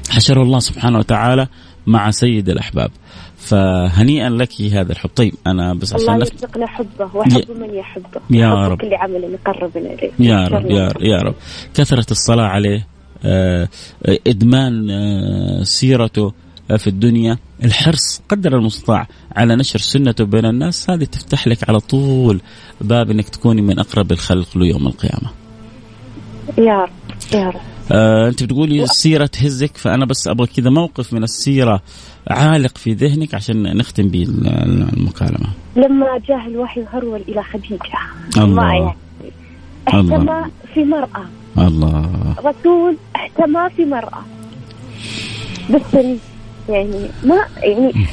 [0.10, 1.48] حشره الله سبحانه وتعالى
[1.88, 2.92] مع سيد الأحباب.
[3.38, 5.10] فهنيئا لك هذا الحب.
[5.16, 6.34] طيب أنا بس عشان الله نفت...
[6.34, 8.22] يرزقنا حبه وحب من يحبه.
[8.30, 8.82] يا رب.
[8.82, 10.12] كل عمل يقربنا إليه.
[10.20, 11.36] يا رب يا رب, يا رب.
[11.74, 12.88] كثرة الصلاة عليه.
[13.26, 13.68] آه،
[14.28, 16.34] إدمان آه، سيرته
[16.72, 17.38] آه، في الدنيا.
[17.64, 20.90] الحرص قدر المستطاع على نشر سنته بين الناس.
[20.90, 22.42] هذه تفتح لك على طول
[22.82, 25.30] باب إنك تكوني من أقرب الخلق له يوم القيامة.
[26.58, 26.90] يا رب
[27.34, 27.62] يا رب.
[27.92, 31.82] آه أنت بتقولي السيره تهزك فأنا بس أبغى كذا موقف من السيرة
[32.28, 35.50] عالق في ذهنك عشان نختم به المكالمة.
[35.76, 37.80] لما جاء الوحي هرول إلى خديجة.
[38.38, 38.74] الله.
[38.74, 38.96] يعني
[39.88, 41.26] احتمى في مرأة.
[41.58, 44.22] الله رسول احتمى في مرأة
[45.70, 46.20] بالسري
[46.70, 48.08] يعني ما يعني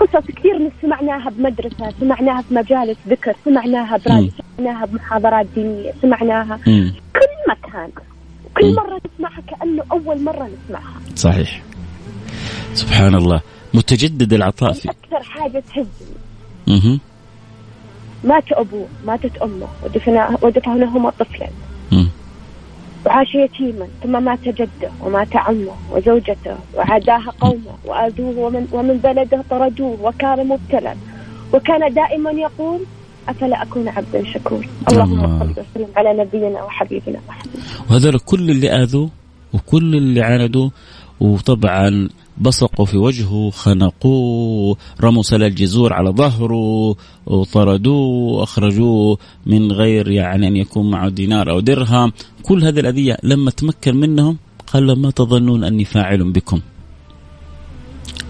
[0.00, 3.96] قصص كثير سمعناها بمدرسة سمعناها في مجالس ذكر سمعناها.
[3.96, 6.92] براديو سمعناها بمحاضرات دينية سمعناها مم.
[7.12, 7.90] كل مكان
[8.56, 8.74] كل.
[8.74, 11.62] مرة نسمعها كأنه أول مرة نسمعها صحيح
[12.74, 13.40] سبحان الله
[13.74, 17.00] متجدد العطاء في أكثر حاجة تهزني.
[18.24, 21.48] مات أبوه ماتت أمه ودفنا ودفنهما طفلا.
[23.06, 29.98] وعاش يتيما ثم مات جده ومات عمه وزوجته وعاداها قومه وآذوه ومن, ومن بلده طردوه
[30.02, 30.94] وكان مبتلى.
[31.52, 32.80] وكان دائما يقول
[33.28, 35.54] أفلا أكون عبدا شكور اللهم الله.
[35.54, 37.48] صل وسلم على نبينا وحبيبنا محمد.
[37.90, 39.10] وهذول كل اللي آذوه
[39.52, 40.70] وكل اللي عاندوه
[41.20, 42.08] وطبعا
[42.40, 46.96] بصقوا في وجهه خنقوه رموا سل الجزور على ظهره
[47.26, 52.12] وطردوه واخرجوه من غير يعني أن يكون معه دينار أو درهم.
[52.42, 56.60] كل هذه الأذية لما تمكن منهم قال ما تظنون أني فاعل بكم؟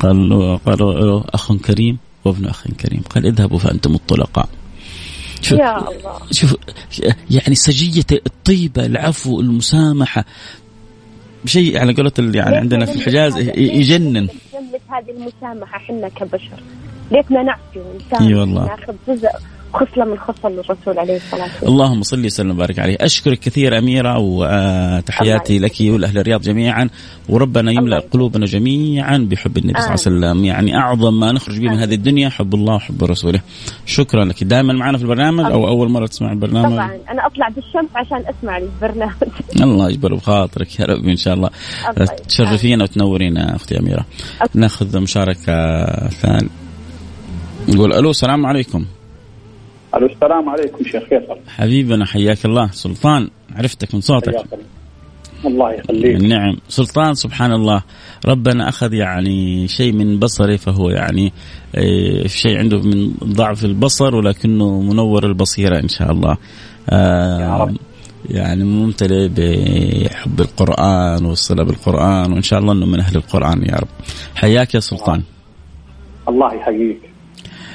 [0.00, 3.02] قالوا قالوا أخ كريم وابن أخ كريم.
[3.14, 4.48] قال اذهبوا فأنتم الطلقاء.
[5.42, 6.18] شوف يا الله.
[6.30, 6.56] شوف
[7.30, 10.24] يعني سجية الطيبة العفو المسامحة.
[11.44, 14.28] شيء على قولة ال- يعني عندنا في الحجاز يجنن
[14.90, 16.62] هذه المسامحة حنا كبشر
[17.12, 18.26] ليتنا نعفو ونسامح.
[18.66, 19.28] ناخذ جزء
[19.74, 21.72] خصلة من خصل الرسول عليه الصلاة والسلام.
[21.72, 22.96] اللهم صل وسلم وبارك عليه.
[23.00, 26.88] أشكرك كثير أميرة وتحياتي لك ولأهل الرياض جميعا.
[27.28, 30.28] وربنا يملأ قلوبنا جميعا بحب النبي صلى الله عليه.
[30.36, 30.44] وسلم.
[30.44, 31.78] يعني أعظم ما نخرج به من.
[31.78, 33.40] هذه الدنيا حب الله وحب رسوله.
[33.86, 34.44] شكرا لك.
[34.44, 36.98] دائما معنا في البرنامج أو أول مرة تسمع البرنامج؟ طبعا.
[37.10, 39.12] أنا أطلع بالشمس عشان أسمع البرنامج.
[39.62, 41.50] الله يجبر بخاطرك يا رب إن شاء الله.
[42.28, 44.06] تشرفينا وتنورينا أختي أميرة.
[44.42, 44.58] أوكي.
[44.58, 46.48] نأخذ مشاركة ثانية.
[47.68, 48.84] نقول ألو السلام عليكم.
[49.94, 51.38] ألو السلام عليكم شيخ فيصل.
[51.48, 52.70] حبيبنا حياك الله.
[52.70, 54.36] سلطان عرفتك من صوتك.
[54.36, 54.46] حياك
[55.46, 55.72] الله.
[55.72, 56.22] يخليك.
[56.22, 56.56] نعم.
[56.68, 57.82] سلطان سبحان الله.
[58.26, 61.32] ربنا أخذ يعني شيء من بصره فهو يعني
[61.74, 66.36] آه، شيء عنده من ضعف البصر ولكنه منور البصيرة إن شاء الله.
[66.90, 67.76] آه، يا رب.
[68.30, 73.88] يعني ممتلئ بحب القرآن والصلة بالقرآن وإن شاء الله إنه من أهل القرآن يا رب.
[74.34, 75.22] حياك يا سلطان.
[76.28, 77.07] الله يحييك.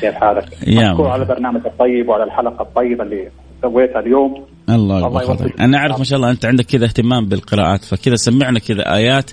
[0.04, 1.08] كيف حالك؟ يا مشكور.
[1.08, 3.30] على البرنامج الطيب وعلى الحلقة الطيبة اللي
[3.62, 5.62] سويتها اليوم الله الله يوفقك.
[5.62, 9.32] أنا أعرف ما شاء الله أنت عندك كذا اهتمام بالقراءات فكذا سمعنا كذا آيات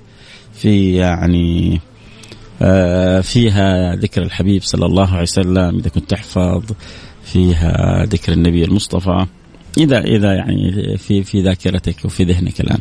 [0.52, 1.80] في يعني
[2.62, 6.62] آه، فيها ذكر الحبيب صلى الله عليه وسلم إذا كنت تحفظ
[7.22, 9.26] فيها ذكر النبي المصطفى
[9.78, 12.80] اذا إذا يعني في في ذاكرتك وفي ذهنك الآن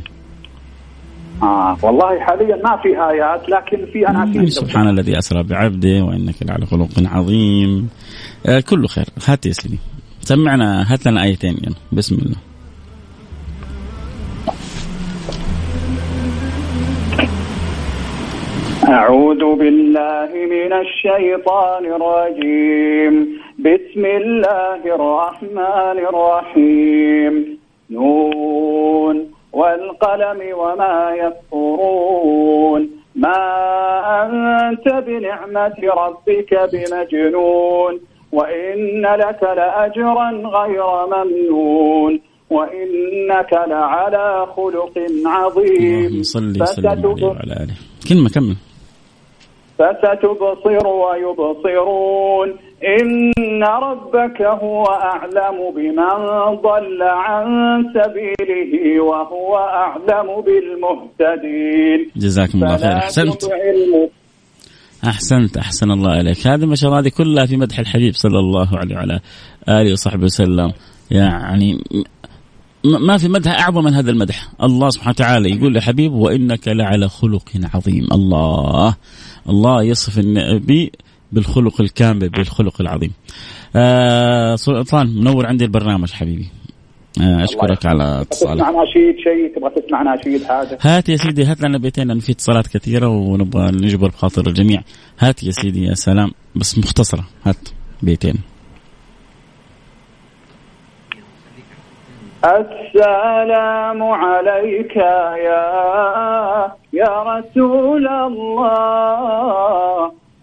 [1.43, 6.35] آه والله حاليا ما في آيات لكن في يعني اناشيد سبحان الذي أسرى بعبده وإنك
[6.41, 7.89] لعلى خلق عظيم.
[8.45, 9.05] آه، كله خير.
[9.27, 9.79] هات يا سيدي.
[10.21, 11.75] سمعنا هات لنا آيتين يلا.
[11.91, 12.35] بسم الله.
[18.89, 23.39] أعوذ بالله من الشيطان الرجيم.
[23.59, 27.57] بسم الله الرحمن الرحيم.
[27.89, 29.38] نون.
[29.53, 32.89] والقلم وما يسطرون.
[33.15, 33.35] ما
[34.25, 37.99] أنت بنعمة ربك بمجنون.
[38.31, 42.19] وإن لك لأجرا غير ممنون.
[42.49, 44.93] وإنك لعلى خلق
[45.25, 46.05] عظيم.
[46.05, 47.75] اللهم صل وسلم وعلى آله.
[48.09, 48.55] كلمة كمل.
[49.79, 52.68] فستبصر ويبصرون.
[52.83, 57.45] إن ربك هو أعلم بمن ضل عن
[57.93, 62.11] سبيله وهو أعلم بالمهتدين.
[62.15, 63.23] جزاكم الله خير.
[63.23, 64.09] الم-
[65.05, 65.57] أحسنت.
[65.57, 66.47] أحسن الله إليك.
[66.47, 69.19] هذه ما شاء الله هذه كلها في مدح الحبيب صلى الله عليه وعلى
[69.69, 70.71] آله وصحبه وسلم.
[71.11, 71.83] يعني
[72.83, 74.47] ما في مدح أعظم من هذا المدح.
[74.63, 78.07] الله سبحانه وتعالى يقول لحبيب وإنك لعلى خلق عظيم.
[78.11, 78.95] الله.
[79.49, 80.91] الله يصف النبي
[81.31, 83.13] بالخلق الكامل بالخلق العظيم.
[83.75, 86.47] آه سلطان منور عندي البرنامج حبيبي.
[87.21, 88.59] آه أشكرك على اتصالك.
[88.59, 92.31] تسمع نشيد شيء؟ تبغى تسمع نشيد حاجة هات يا سيدي هات لنا بيتين لأن في
[92.31, 94.81] اتصالات كثيرة ونبغى نجبر بخاطر الجميع.
[95.19, 97.23] هات يا سيدي يا سلام بس مختصرة.
[97.45, 97.69] هات
[98.03, 98.35] بيتين.
[102.45, 105.35] السلام عليك يا
[106.93, 108.69] يا رسول الله.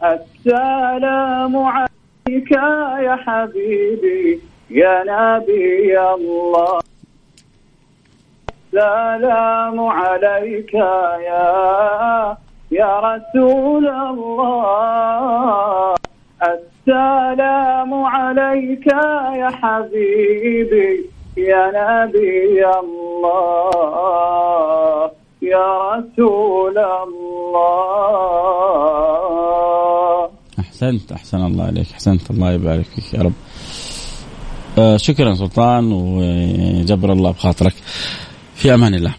[0.03, 6.81] السلام عليك يا حبيبي يا نبي الله.
[8.73, 12.37] السلام عليك يا
[12.71, 15.95] يا رسول الله.
[16.43, 18.87] السلام عليك
[19.41, 23.71] يا حبيبي يا نبي الله.
[25.43, 28.07] يا رسول الله.
[30.77, 33.33] أحسنت أحسن الله عليك أحسنت الله يبارك فيك يا رب.
[34.79, 37.75] آه شكرا سلطان وجبر الله بخاطرك.
[38.55, 39.15] في أمان الله.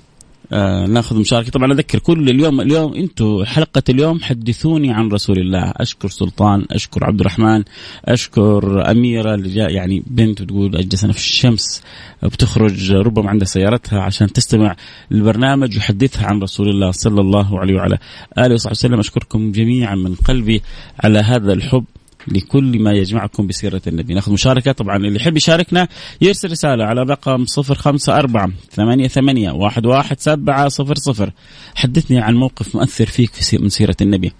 [0.54, 1.52] آه ناخذ مشاركة.
[1.52, 5.74] طبعا أذكر كل اليوم اليوم أنتم حلقة اليوم حدثوني عن رسول الله.
[5.76, 7.64] أشكر سلطان أشكر عبد الرحمن
[8.06, 11.84] أشكر أميرة اللي جاء يعني بنت بتقول أجلسنا في الشمس
[12.24, 14.76] بتخرج ربما عندها سيارتها عشان تستمع
[15.12, 17.98] للبرنامج يحدثها عن رسول الله صلى الله عليه وعلى
[18.38, 19.00] آله وصحبه وسلم.
[19.00, 20.62] أشكركم جميعا من قلبي
[21.04, 21.84] على هذا الحب.
[22.28, 24.13] لكل ما يجمعكم بسيرة النبي.
[24.13, 24.72] ناخذ مشاركة.
[24.72, 25.88] طبعا اللي يحب يشاركنا
[26.22, 31.32] يرسل رسالة على رقم صفر خمسة أربعة ثمانية ثمانية واحد واحد سبعة صفر صفر.
[31.76, 34.32] حدثني عن موقف مؤثر فيك في من سيرة النبي.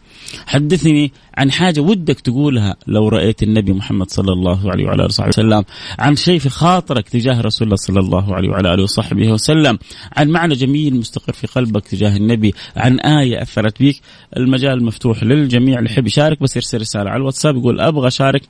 [0.48, 5.30] حدثني عن حاجة ودك تقولها لو رأيت النبي محمد صلى الله عليه وعلى آله وصحبه
[5.30, 5.64] وسلم
[6.00, 9.80] عن شيء في خاطرك تجاه رسول الله صلى الله عليه وعلى آله وصحبه وسلم
[10.18, 13.96] عن معنى جميل مستقر في قلبك تجاه النبي عن آية أثرت بك
[14.38, 18.42] المجال مفتوح للجميع اللي يحب يشارك بس يرسل رسالة على الواتساب يقول أبغى أشارك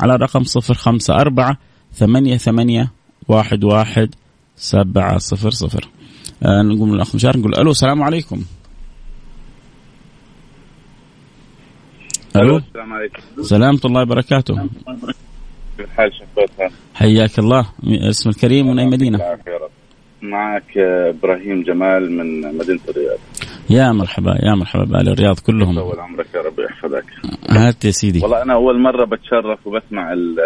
[0.00, 1.58] على رقم صفر خمسة أربعة
[1.94, 2.92] ثمانية ثمانية
[3.28, 4.14] واحد واحد
[4.56, 5.88] سبعة صفر صفر.
[6.42, 8.42] آه نقوم الأخ مشارك نقول ألو السلام عليكم.
[12.38, 13.22] ألو؟ السلام عليكم.
[13.42, 14.54] سلامة الله وبركاته.
[15.78, 17.66] كيف حال شفوتها؟ حياك الله.
[18.10, 19.18] اسم الكريم من أي مدينة؟
[20.22, 23.18] معك إبراهيم جمال من مدينة الرياض.
[23.70, 25.80] يا مرحبا يا مرحبا بأهل الرياض كلهم.
[25.80, 27.04] طول عمرك يا رب يحفظك.
[27.50, 28.20] هات يا سيدي.
[28.22, 30.36] والله أنا أول مرة بتشرف وبسمع ال-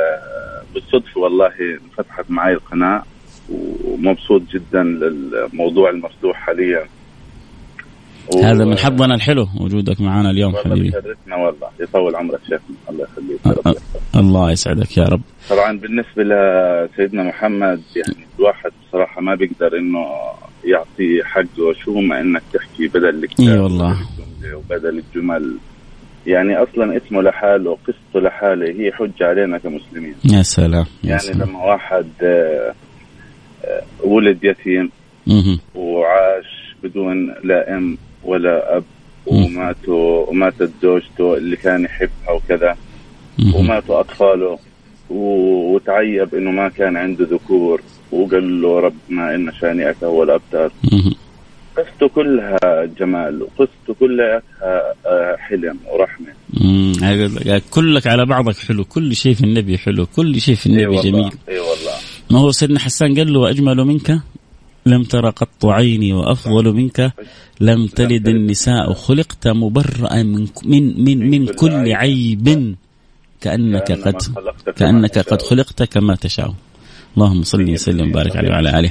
[0.75, 1.51] بالصدفة والله
[1.97, 3.03] فتحت معي القناة
[3.85, 6.85] ومبسوط جدا للموضوع المفتوح حاليا.
[8.45, 10.89] هذا من حظنا الحلو وجودك معنا اليوم والله حبيبي.
[10.89, 11.69] بشرفنا والله.
[11.81, 13.41] يطول عمرك شيخنا الله يخليك.
[13.47, 13.83] يحفظك.
[14.17, 15.21] الله يسعدك يا رب.
[15.51, 20.07] طبعا بالنسبة لسيدنا محمد يعني الواحد بصراحه ما بيقدر إنه
[20.65, 23.97] يعطي حقه شو ما إنك تحكي بدل الكتاب اي والله.
[24.55, 25.57] وبدل الجمل.
[26.27, 30.15] يعني أصلا اسمه لحاله قصته لحاله هي حجة علينا كمسلمين.
[30.25, 31.49] يا سلام يا يعني سلام.
[31.49, 32.75] لما واحد آه،
[33.65, 34.91] آه، ولد يتيم.
[35.75, 38.85] وعاش بدون لا أم ولا أب
[39.31, 39.45] مم.
[39.45, 42.77] وماتوا وماتت زوجته اللي كان يحبها وكذا.
[43.55, 44.59] وماتوا اطفاله
[45.11, 47.81] و- وتعيب إنه ما كان عنده ذكور.
[48.13, 50.73] وقال له ربنا إن شانئك هو الأبتر.
[50.93, 51.15] مهم.
[51.77, 52.59] قصته كلها
[53.01, 53.43] جمال.
[53.43, 54.43] وقصته كلها
[55.37, 56.27] حلم ورحمة.
[56.61, 56.93] مم.
[57.03, 58.85] هذا- كلك على بعضك حلو.
[58.85, 60.07] كل شيء في النبي حلو.
[60.07, 61.03] كل شيء في النبي والله.
[61.03, 61.33] جميل.
[61.49, 61.93] إي والله.
[62.31, 64.19] ما هو سيدنا حسان قال له واجمل منك؟
[64.87, 67.13] لم تر قط عيني وأفضل منك
[67.61, 72.77] لم تلد النساء خلقت مبرأ من من من, من كل عيب
[73.41, 74.17] كأنك قد
[74.77, 75.19] كأنك.
[75.19, 76.55] قد خلقت كما تشاء.
[77.17, 78.91] اللهم صل وسلم وبارك عليه وعلى آله.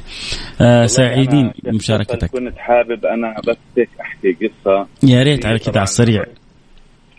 [0.62, 2.30] آه سعيدين بمشاركتك.
[2.32, 6.24] كنت حابب أنا بس أحكي قصة يا ريت على كذا على السريع.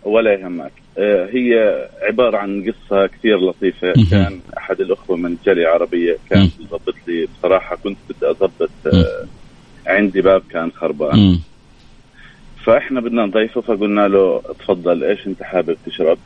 [0.05, 0.82] ولا يهمك.
[0.99, 3.93] هي عبارة عن قصة كثير لطيفة.
[4.11, 6.51] كان أحد الأخوة من جالية عربية كان.
[6.61, 9.27] يضبط لي بصراحة كنت بدي أضبط آه،
[9.87, 11.19] عندي باب كان خربان.
[12.65, 16.19] فإحنا بدنا نضيفه فقلنا له تفضل إيش أنت حابب تشرب.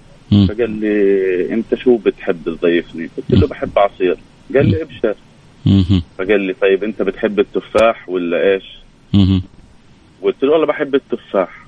[0.48, 4.16] فقال لي أنت شو بتحب تضيفني قلت له بحب عصير
[4.54, 5.14] قال لي أبشر.
[6.18, 8.64] فقال لي طيب أنت بتحب التفاح ولا إيش.
[10.22, 11.65] قلت له والله بحب التفاح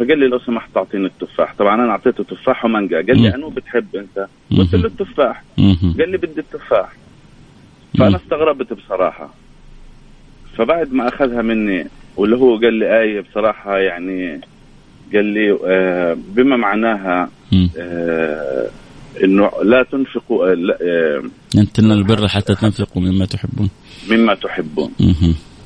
[0.00, 3.22] فقال لي لو سمحت تعطيني التفاح طبعا أنا أعطيته تفاح ومانجا قال.
[3.22, 4.26] لي انو بتحب أنت
[4.58, 5.44] قلت له التفاح.
[5.98, 6.92] قال لي بدي التفاح.
[7.98, 9.30] فأنا استغربت بصراحة
[10.56, 11.86] فبعد ما أخذها مني
[12.16, 14.40] واللي هو قال لي آية بصراحة يعني
[15.14, 17.30] قال لي آه بما معناها.
[17.78, 18.70] آه
[19.24, 21.22] إنه لا تنفقوا لا آه،
[21.74, 23.70] تنالوا البر حتى تنفقوا مما تحبون
[24.10, 24.92] مما تحبون.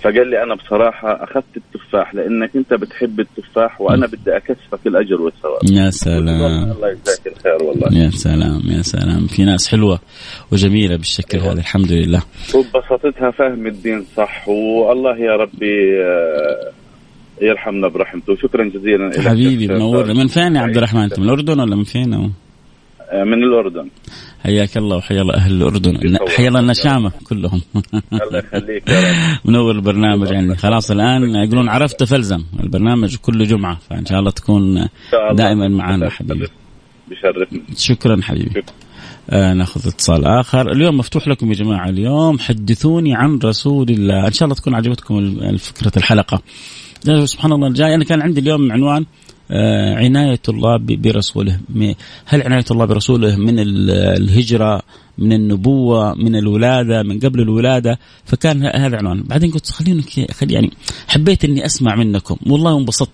[0.05, 5.61] فقال لي أنا بصراحة أخذت التفاح لأنك أنت بتحب التفاح وأنا بدي اكسفك الأجر والثواب.
[5.71, 6.71] يا سلام.
[6.73, 8.05] الله يجزاك الخير والله.
[8.05, 9.27] يا سلام يا سلام.
[9.27, 9.99] في ناس حلوة
[10.53, 12.23] وجميلة بالشكل هذا الحمد لله.
[12.55, 16.73] وببساطتها فهم الدين صح والله يا ربي آه،
[17.43, 18.37] يرحمنا برحمته.
[18.37, 20.17] شكرا جزيلا حبيبي يا منور أستاذ.
[20.17, 22.31] من فين يا عبد الرحمن؟ انت من الأردن ولا من فين؟ أو؟
[23.11, 23.89] آه، من الأردن.
[24.45, 26.19] حياك الله وحيا الله أهل الأردن.
[26.37, 27.61] حيا الله النشامة كلهم.
[28.13, 28.85] الله يخليك
[29.45, 32.45] منور البرنامج يعني خلاص الآن يقولون عرفت فلزم.
[32.61, 34.89] البرنامج كل جمعة فإن شاء الله تكون.
[35.33, 36.47] دائما معنا حبيبي.
[37.09, 37.63] بشرفني.
[37.77, 38.51] شكرا حبيبي.
[38.51, 38.63] شكرا.
[39.31, 40.73] آه ناخذ اتصال آخر.
[40.73, 41.89] اليوم مفتوح لكم يا جماعة.
[41.89, 44.27] اليوم حدثوني عن رسول الله.
[44.27, 46.43] إن شاء الله تكون عجبتكم فكرة الحلقة.
[47.25, 47.95] سبحان الله الجاي.
[47.95, 49.07] أنا كان عندي اليوم عنوان
[49.97, 51.61] عناية الله برسوله.
[52.26, 54.82] هل عناية الله برسوله من ال- الهجرة
[55.18, 59.22] من النبوة من الولادة من قبل الولادة؟ فكان هذا عنوان.
[59.22, 60.70] بعدين قلت خلينا ك- خلي يعني
[61.09, 62.36] حبيت إني أسمع منكم.
[62.47, 63.11] والله انبسطت.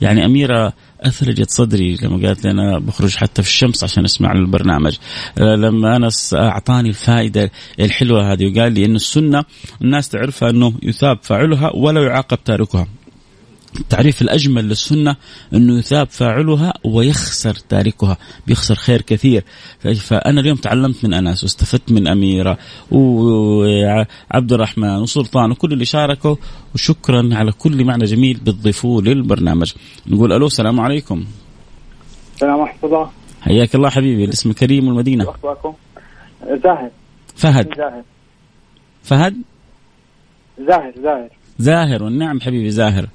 [0.00, 4.96] يعني أميرة أثلجت صدري لما قالت لي أنا بخرج حتى في الشمس عشان أسمع البرنامج.
[5.38, 7.50] آه، لما أنس أعطاني الفائدة
[7.80, 9.44] الحلوة هذه وقال لي أن السنة
[9.82, 12.86] الناس تعرفها أنه يثاب فاعلها ولا يعاقب تاركها.
[13.80, 15.16] التعريف الأجمل للسنة
[15.54, 18.16] أنه يثاب فاعلها ويخسر تاركها
[18.46, 19.44] بيخسر خير كثير.
[20.00, 22.58] فأنا اليوم تعلمت من أنس واستفدت من أميرة
[22.90, 26.36] وعبد الرحمن وسلطان وكل اللي شاركوا
[26.74, 29.72] وشكرا على كل معنى جميل بتضيفوه للبرنامج.
[30.06, 31.24] نقول ألو السلام عليكم.
[32.34, 33.10] السلام ورحمة الله.
[33.40, 35.30] حياك الله حبيبي الاسم كريم والمدينة.
[35.30, 35.74] أخباركم؟
[36.64, 36.90] زاهر
[37.36, 37.76] فهد.
[37.76, 38.02] زاهر
[39.02, 39.36] فهد؟
[40.68, 43.08] زاهر زاهر زاهر والنعم حبيبي زاهر.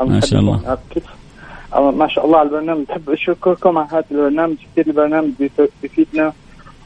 [0.00, 1.90] ما شاء الله.
[1.90, 2.84] ما شاء الله على البرنامج.
[2.88, 4.56] بحب أشكركم على هذا البرنامج.
[4.72, 6.32] كثير البرنامج بيف- بيفيدنا.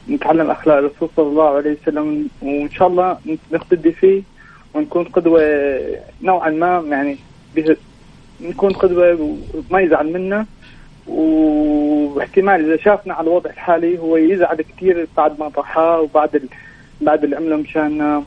[0.09, 2.27] نتعلم أخلاق الرسول صلى الله عليه وسلم.
[2.41, 3.17] وإن شاء الله
[3.51, 4.21] نقتدي فيه
[4.73, 5.41] ونكون قدوة
[6.21, 7.17] نوعا ما يعني
[8.41, 9.35] نكون قدوة
[9.69, 10.45] وما يزعل منا.
[11.07, 16.47] واحتمال إذا شافنا على الوضع الحالي هو يزعل كثير بعد ما ضحى وبعد ال...
[17.01, 18.23] بعد اللي عمله مشان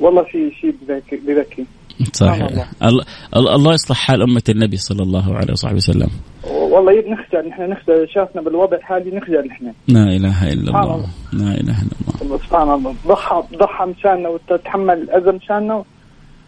[0.00, 1.66] والله شيء شيء بذكي بذكي
[2.12, 2.68] صحيح.
[2.82, 3.04] الله.
[3.36, 6.10] الله يصلح حال أمة النبي صلى الله عليه وصحبه وسلم.
[6.44, 9.72] والله يب نخجل نحن نخجل شافنا بالوضع الحالي نخجل نحن.
[9.88, 11.06] لا إله إلا سبحان الله.
[11.32, 12.22] لا إله إلا الله.
[12.22, 12.94] الله سبحان الله.
[13.06, 15.84] ضحى ضحى مشاننا وتتحمل الاذى مشاننا.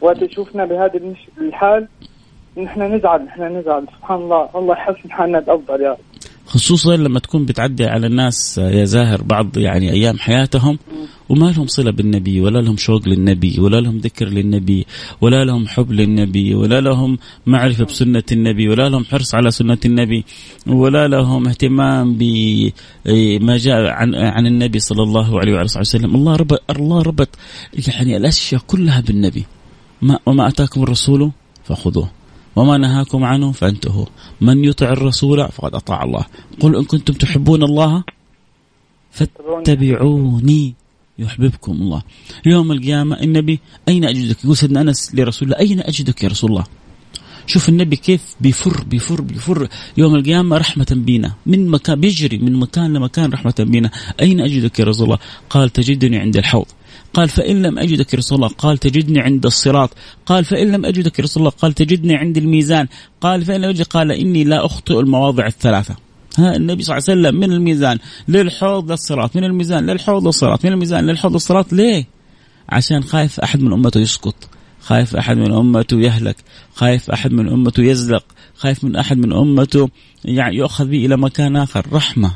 [0.00, 1.18] وقت يشوفنا بهذا المش...
[1.40, 1.88] الحال
[2.58, 3.86] نحن نزعل نحن نزعل.
[3.98, 4.48] سبحان الله.
[4.54, 5.98] الله يحسن حالنا الافضل يا رب.
[6.46, 10.78] خصوصا لما تكون بتعدي على الناس يا زاهر بعض يعني أيام حياتهم
[11.28, 14.86] وما لهم صلة بالنبي ولا لهم شوق للنبي ولا لهم ذكر للنبي
[15.20, 20.24] ولا لهم حب للنبي ولا لهم معرفة بسنة النبي ولا لهم حرص على سنة النبي
[20.66, 26.14] ولا لهم اهتمام بما جاء عن عن النبي صلى الله عليه وعلى اله وسلم.
[26.14, 27.28] الله ربط الله ربط
[27.88, 29.44] يعني الأشياء كلها بالنبي.
[30.02, 31.30] ما وما أتاكم الرسول
[31.64, 32.15] فخذوه.
[32.56, 34.06] وما نهاكم عنه فانتهوا.
[34.40, 36.24] من يطع الرسول فقد أطاع الله.
[36.60, 38.04] قل إن كنتم تحبون الله
[39.10, 40.74] فاتبعوني
[41.18, 42.02] يحببكم الله.
[42.46, 46.64] يوم القيامة النبي أين أجدك؟ يقول سيدنا أنس لرسول الله أين أجدك يا رسول الله؟
[47.46, 49.68] شوف النبي كيف بيفر بيفر بيفر.
[49.96, 51.32] يوم القيامة رحمة بينا.
[51.46, 53.90] من مكان بيجري من مكان لمكان رحمة بينا.
[54.20, 55.18] أين أجدك يا رسول الله؟
[55.50, 56.66] قال تجدني عند الحوض.
[57.16, 58.48] قال فإن لم أجدك يا رسول الله.
[58.48, 59.90] قال تجدني عند الصراط.
[60.26, 61.50] قال فإن لم أجدك يا رسول الله.
[61.50, 62.86] قال تجدني عند الميزان.
[63.20, 63.86] قال فإن لم أجدك.
[63.86, 65.96] قال إني لا أخطئ المواضع الثلاثة.
[66.38, 67.98] ها النبي صلى الله عليه وسلم من الميزان
[68.28, 71.72] للحوض للصراط من الميزان للحوض للصراط من الميزان للحوض للصراط.
[71.72, 72.06] ليه؟
[72.68, 74.34] عشان خايف أحد من أمته يسقط
[74.80, 76.36] خايف أحد من أمته يهلك
[76.74, 78.24] خايف أحد من أمته يزلق
[78.56, 79.88] خايف من أحد من أمته
[80.24, 81.86] يعني يؤخذ به إلى مكان آخر.
[81.92, 82.32] رحمة.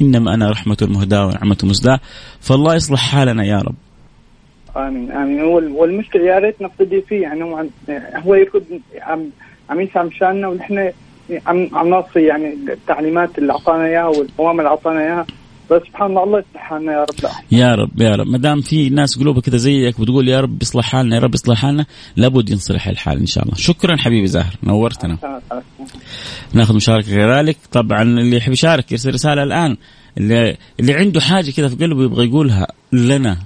[0.00, 2.00] إنما أنا رحمة مهداة ونعمة مسداة
[2.40, 3.74] فالله يصلح حالنا يا رب.
[4.76, 5.42] آمين آمين.
[5.42, 7.70] وال- والمشكلة يا ريت نقتدي فيه يعني هو عم-
[8.26, 8.62] هو يركض
[9.00, 9.26] عم
[9.70, 10.90] عم يسعى مشاننا ونحن
[11.46, 15.26] عم عم نعصي يعني التعليمات اللي أعطانا إياها والاوامر اللي أعطانا إياها.
[15.70, 17.30] بس سبحان الله الله يصلح حالنا يا رب.
[17.52, 18.26] يا رب يا رب.
[18.26, 21.58] ما دام في ناس قلوبها كذا زيك بتقول يا رب يصلح حالنا يا رب يصلح
[21.62, 23.54] حالنا لابد ينصلح الحال إن شاء الله.
[23.56, 25.18] شكرا حبيبي زاهر نورتنا.
[26.54, 29.76] ناخذ مشاركة كذلك طبعا اللي يحب يشارك يرسل رسالة الآن
[30.18, 33.36] اللي اللي عنده حاجة كذا في قلبه يبغى يقولها لنا.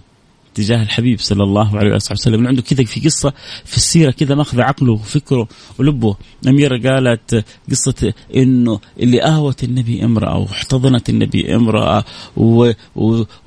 [0.57, 2.47] تجاه الحبيب صلى الله عليه وسلم.
[2.47, 3.33] عنده كذا في قصة
[3.65, 5.49] في السيرة كذا ماخذ عقله وفكره
[5.79, 6.17] ولبه.
[6.49, 12.05] أميرة قالت قصة إنه اللي أهوت النبي امرأة واحتضنت النبي امرأة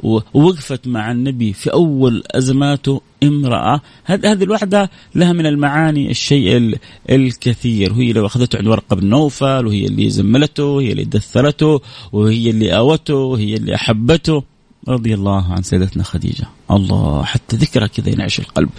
[0.04, 3.82] ووقفت مع النبي في أول أزماته امرأة.
[4.06, 6.78] هذه الوحدة لها من المعاني الشيء
[7.10, 7.94] الكثير.
[7.94, 11.82] وهي لو أخذته عند ورقة بن نوفل وهي اللي زملته هي اللي دثرته
[12.12, 14.44] وهي اللي آوته وهي اللي أحبته.
[14.90, 16.48] رضي الله عن سيدتنا خديجة.
[16.72, 18.70] الله حتى ذكرى كذا ينعش القلب.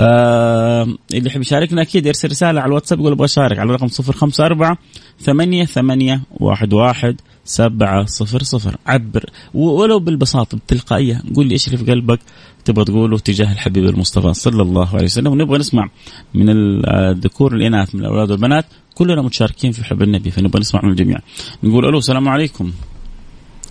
[0.00, 0.82] آه
[1.14, 4.46] اللي يحب يشاركنا أكيد يرسل رسالة على الواتساب يقول أبغى أشارك على رقم صفر خمسة
[4.46, 4.78] أربعة
[5.20, 8.76] ثمانية ثمانية واحد واحد سبعة صفر صفر.
[8.86, 9.30] عبر.
[9.54, 12.18] ولو بالبساطة بالتلقائية قول لي إيش اللي في قلبك
[12.64, 15.32] تبغى تقوله تجاه الحبيب المصطفى صلى الله عليه وسلم.
[15.32, 15.88] ونبغى نسمع
[16.34, 21.18] من الذكور الإناث من الأولاد والبنات كلنا متشاركين في حب النبي فنبغى نسمع من الجميع.
[21.62, 22.72] نقول ألو السلام عليكم.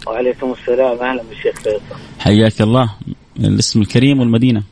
[0.08, 1.00] وعليكم السلام.
[1.00, 1.96] أهلا بالشيخ فيصل.
[2.20, 2.96] حياك الله.
[3.40, 4.64] الاسم الكريم والمدينة.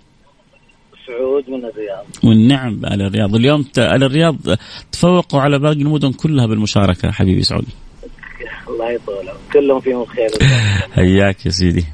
[1.07, 2.05] سعود من الرياض.
[2.23, 3.35] والنعم على الرياض.
[3.35, 4.35] اليوم على الرياض
[4.91, 7.65] تفوقوا على باقي المدن كلها بالمشاركة حبيبي سعود.
[8.67, 10.29] الله يطول كلهم فيهم خير
[10.95, 11.85] حياك يا سيدي.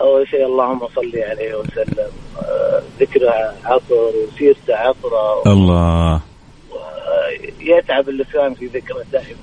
[0.00, 2.10] أول شيء اللهم صل عليه وسلم.
[3.00, 6.20] ذكره عطر وسيرته عطره الله.
[7.60, 9.38] يتعب اللسان في ذكره دائما.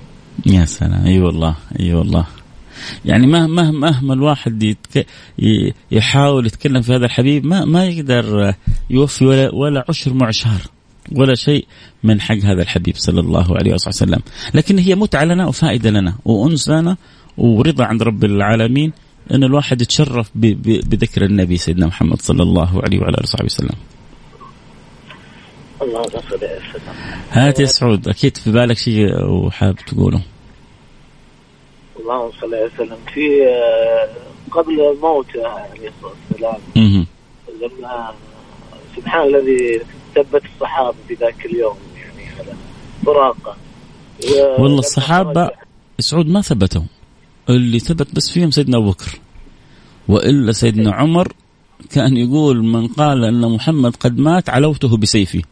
[0.46, 1.06] يا سلام.
[1.06, 1.56] أي أيوة والله.
[1.80, 2.26] أي أيوة والله.
[3.06, 5.06] يعني مهما مهما الواحد يتك...
[5.92, 8.54] يحاول يتكلم في هذا الحبيب ما ما يقدر
[8.90, 10.62] يوفي ولا ولا عشر معشار
[11.12, 11.66] ولا شيء
[12.04, 14.20] من حق هذا الحبيب صلى الله عليه وسلم.
[14.54, 16.98] لكن هي متعة لنا وفائدة لنا وأنس لنا
[17.38, 18.92] ورضا عند رب العالمين
[19.32, 20.46] أن الواحد يتشرف ب...
[20.46, 20.90] ب...
[20.90, 23.76] بذكر النبي سيدنا محمد صلى الله عليه وعلى آله وصحبه وسلم.
[25.82, 26.04] الله
[27.32, 30.22] هات يا سعود أكيد في بالك شيء وحاب تقوله؟
[32.10, 34.10] اللهم صل عليه وسلم في آه،
[34.52, 36.62] قبل موته عليه الصلاة والسلام.
[37.62, 38.14] لما
[38.96, 39.82] سبحان الذي
[40.16, 42.54] ثبت الصحابة في ذاك اليوم يعني على
[43.06, 43.56] فراقة.
[44.60, 45.50] والله الصحابة
[46.00, 46.82] سعود ما ثبتوا
[47.50, 49.20] اللي ثبت بس فيهم سيدنا أبو بكر.
[50.08, 51.34] وإلا سيدنا عمر
[51.92, 55.44] كان يقول من قال أن محمد قد مات علوته بسيفي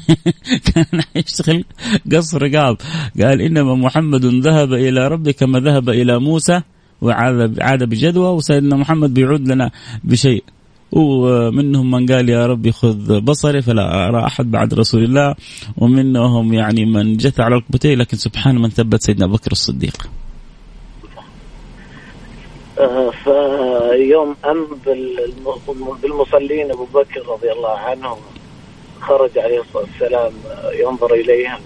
[0.74, 1.64] كان يشتغل
[2.12, 2.76] قص رقاب
[3.22, 6.60] قال إنما محمد ذهب إلى ربه كما ذهب إلى موسى
[7.02, 9.70] وعاد عاد بجدوى وسيدنا محمد بيعود لنا
[10.04, 10.44] بشيء.
[10.92, 15.34] ومنهم من قال يا ربي خذ بصري فلا أرى أحد بعد رسول الله.
[15.76, 20.10] ومنهم يعني من جثى على ركبتيه لكن سبحان من ثبت سيدنا بكر الصديق.
[22.78, 24.66] آه، فيوم ام
[26.02, 28.16] بالمصلين أبو بكر رضي الله عنه
[29.02, 30.32] خرج عليه الصلاة والسلام
[30.82, 31.60] ينظر إليهم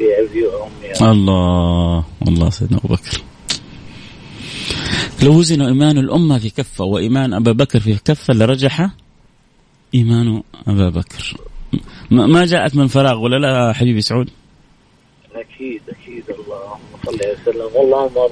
[0.00, 1.10] يعني.
[1.12, 3.22] الله الله سيدنا أبو بكر
[5.22, 8.90] لو وزن إيمان الأمة في كفة وإيمان أبا بكر في كفة لرجح
[9.94, 11.36] إيمان أبا بكر
[12.10, 14.30] ما جاءت من فراغ ولا لا حبيبي سعود؟
[15.34, 18.30] أكيد أكيد اللهم صل وسلم اللهم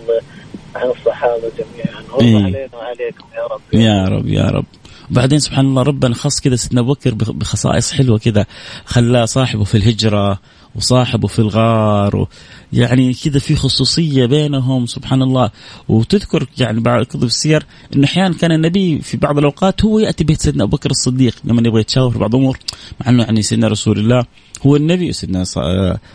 [0.75, 4.65] عن الصحابة جميعا وارض إيه؟ علينا وعليكم يا رب يا رب يا رب
[5.13, 8.47] وبعدين سبحان الله ربنا خص كذا سيدنا أبو بكر بخصائص حلوة كذا
[8.85, 10.39] خلاه صاحبه في الهجرة
[10.75, 12.29] وصاحبه في الغار و
[12.73, 15.51] يعني كذا في خصوصية بينهم سبحان الله.
[15.89, 20.41] وتذكر يعني بعض كتب السير انه أحيانا كان النبي في بعض الأوقات هو يأتي بيت
[20.41, 22.59] سيدنا أبو بكر الصديق لما يبغى يتشاور بعض الأمور
[23.01, 24.25] مع إنه يعني سيدنا رسول الله
[24.67, 25.45] هو النبي سيدنا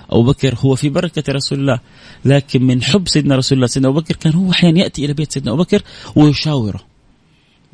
[0.10, 1.80] أبو بكر هو في بركة رسول الله.
[2.26, 5.32] لكن من حب سيدنا رسول الله سيدنا أبو بكر كان هو أحيانا يأتي إلى بيت
[5.32, 5.82] سيدنا أبو بكر
[6.16, 6.97] ويشاوره.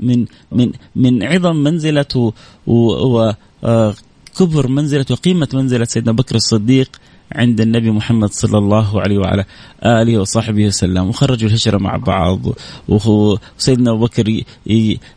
[0.03, 2.33] من من من عظم منزلة
[2.67, 6.89] وكبر منزلة وقيمة منزلة سيدنا بكر الصديق
[7.36, 9.45] عند النبي محمد صلى الله عليه وعلى
[9.86, 11.09] آله وصحبه وسلم.
[11.09, 12.39] وخرجوا الهجرة مع بعض.
[12.88, 14.41] وسيدنا أبو بكر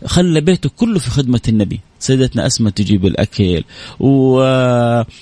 [0.05, 1.81] خلى بيته كله في خدمة النبي.
[1.99, 3.65] سيدتنا أسماء تجيب الأكل.
[4.01, 5.13] وابنه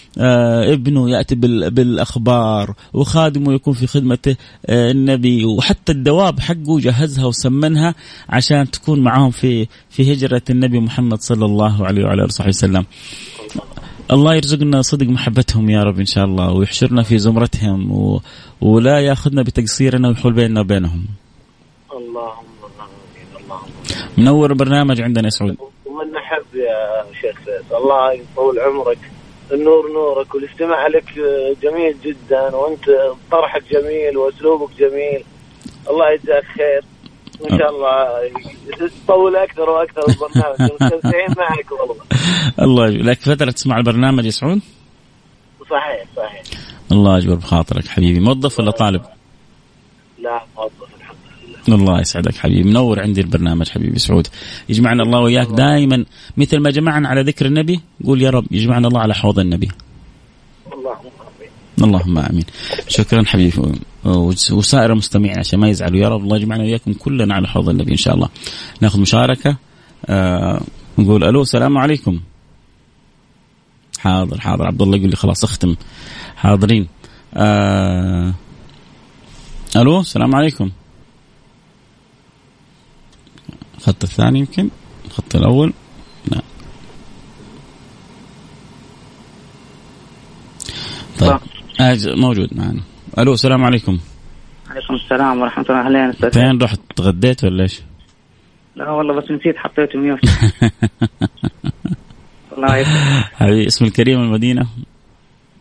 [1.11, 2.75] يأتي بالأخبار.
[2.93, 4.37] وخادمه يكون في خدمة
[4.69, 5.45] النبي.
[5.45, 7.95] وحتى الدواب حقه جهزها وسمنها
[8.29, 12.85] عشان تكون معهم في في هجرة النبي محمد صلى الله عليه وعلى آله وصحبه وسلم.
[14.13, 18.21] الله يرزقنا صدق محبتهم يا رب إن شاء الله ويحشرنا في زمرتهم و...
[18.61, 21.05] ولا ياخذنا بتقصيرنا ويحول بيننا وبينهم.
[21.93, 22.45] اللهم
[23.45, 23.69] اللهم
[24.19, 25.57] منور برنامج عندنا يا سعود.
[25.87, 28.99] ومن نحب يا شيخ فيصل الله يطول عمرك
[29.53, 31.13] النور نورك والاستماع لك
[31.63, 32.85] جميل جدا وأنت
[33.31, 35.25] طرحك جميل وأسلوبك جميل
[35.91, 36.85] الله يجزاك خير
[37.41, 38.31] وان شاء الله.
[39.07, 40.73] تطول أكثر وأكثر البرنامج.
[40.73, 42.05] مستمتعين معك والله.
[42.63, 44.61] الله لك فترة تسمع البرنامج يا سعود؟
[45.71, 46.43] صحيح صحيح.
[46.93, 48.21] الله يجبر بخاطرك حبيبي.
[48.21, 49.03] موظف ولا طالب؟
[50.19, 51.17] لا موظف الحمد
[51.69, 51.77] لله.
[51.77, 52.71] الله يسعدك حبيبي.
[52.71, 54.27] منور عندي البرنامج حبيبي سعود.
[54.69, 56.05] يجمعنا الله وياك دائما
[56.37, 59.69] مثل ما جمعنا على ذكر النبي قول يا رب يجمعنا الله على حوض النبي.
[61.83, 62.45] اللهم آمين.
[62.89, 63.81] شكرا حبيبي.
[64.53, 66.01] وسائر المستمعين عشان ما يزعلوا.
[66.01, 68.29] يا رب الله يجمعنا وياكم كلنا على حوض النبي إن شاء الله.
[68.81, 69.57] ناخذ مشاركة.
[70.07, 70.61] آه
[70.99, 72.21] نقول ألو السلام عليكم.
[73.99, 74.67] حاضر حاضر.
[74.67, 75.77] عبد الله يقول لي خلاص اختم.
[76.37, 76.89] حاضرين.
[77.35, 78.35] آه
[79.77, 80.71] ألو السلام عليكم.
[83.79, 84.69] الخط الثاني يمكن؟
[85.07, 85.73] الخط الأول؟
[86.31, 86.43] لا.
[91.19, 91.39] طيب.
[92.17, 92.81] موجود معنا.
[93.19, 93.99] ألو السلام عليكم.
[94.71, 95.87] عليكم السلام ورحمة الله.
[95.87, 96.33] أهلين أستاذ.
[96.33, 97.81] فين رحت؟ تغديت ولا إيش؟
[98.77, 100.19] لا والله بس نسيت حطيته ميوت.
[102.57, 104.67] الله يسلمك اسم الكريم المدينة؟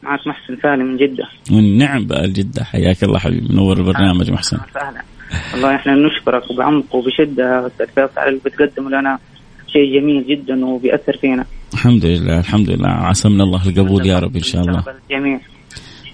[0.03, 1.27] معك محسن ثاني من جدة.
[1.51, 2.63] من نعم بقى الجدة.
[2.63, 3.53] حياك الله حبيبي.
[3.53, 4.57] منور البرنامج محسن.
[4.73, 5.03] سهلا
[5.53, 9.19] والله إحنا نشكرك بعمق وبشدة أستاذ فيصل على اللي بتقدمه لنا.
[9.67, 11.45] شيء جميل جدا وبيأثر فينا.
[11.73, 12.89] الحمد لله الحمد لله.
[12.89, 14.83] عسمنا الله القبول يا رب إن شاء الله.
[15.11, 15.39] جميل.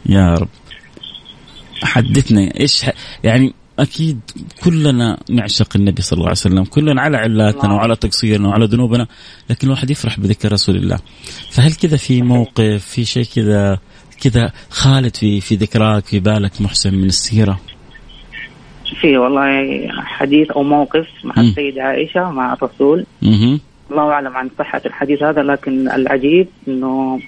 [0.05, 0.47] يا رب.
[1.83, 2.85] حدثنا إيش
[3.23, 4.19] يعني أكيد
[4.63, 9.07] كلنا نعشق النبي صلى الله عليه وسلم كلنا على علاتنا وعلى تقصيرنا وعلى ذنوبنا
[9.49, 10.99] لكن الواحد يفرح بذكر رسول الله.
[11.51, 13.79] فهل كذا في موقف في شيء كذا
[14.21, 17.59] كذا خالد في في ذكراك في بالك محسن من السيرة؟
[19.01, 21.39] في والله حديث أو موقف مع م.
[21.39, 23.05] السيدة عائشة مع الرسول.
[23.91, 27.19] الله أعلم عن صحة الحديث هذا لكن العجيب إنه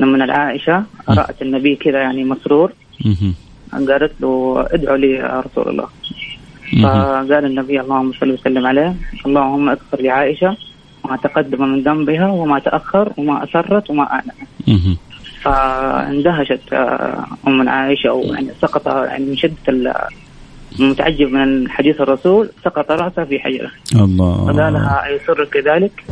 [0.00, 0.76] لما العائشة
[1.08, 2.72] رأت النبي كذا يعني مسرور.
[3.88, 4.32] قالت له
[4.74, 5.88] ادعو لي يا رسول الله.
[6.82, 8.94] فقال النبي اللهم صل وسلم عليه
[9.26, 10.56] اللهم اغفر لعائشة
[11.04, 14.40] ما تقدم من ذنبها وما تأخر وما أسرت وما اعلنت
[15.42, 16.60] فاندهشت
[17.48, 19.66] أم عائشه ويعني سقط يعني من شدة
[20.78, 23.70] المتعجب من حديث الرسول سقط راسه في حجره.
[23.94, 24.34] الله.
[24.46, 26.04] فقال لها أيسرك ذلك؟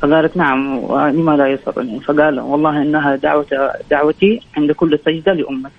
[0.00, 2.00] فقالت نعم لما لا يسرني.
[2.00, 3.46] فقال والله إنها دعوة
[3.90, 5.74] دعوتي عند كل سجدة لأمتي.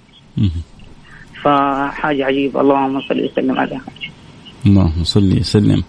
[1.44, 2.62] فحاجة عجيبة.
[2.62, 3.82] اللهم صل وسلم عليها
[4.66, 5.84] اللهم صل وسلم.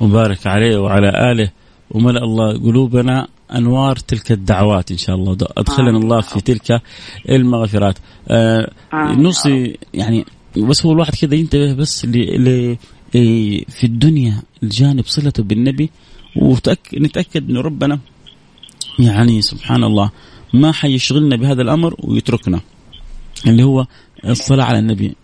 [0.00, 1.50] وبارك عليه وعلى آله.
[1.90, 5.36] وملأ الله قلوبنا أنوار تلك الدعوات إن شاء الله.
[5.56, 6.82] أدخلنا الله في تلك
[7.28, 7.98] المغفرات.
[8.28, 10.24] آه نوصي يعني
[10.56, 12.76] بس هو الواحد كذا ينتبه بس ل
[13.68, 15.90] في الدنيا الجانب صلته بالنبي.
[16.36, 17.98] ونتأكد أن ربنا
[18.98, 20.10] يعني سبحان الله
[20.54, 22.60] ما حيشغلنا بهذا الأمر ويتركنا.
[23.46, 23.86] اللي هو
[24.24, 25.14] الصلاة على النبي.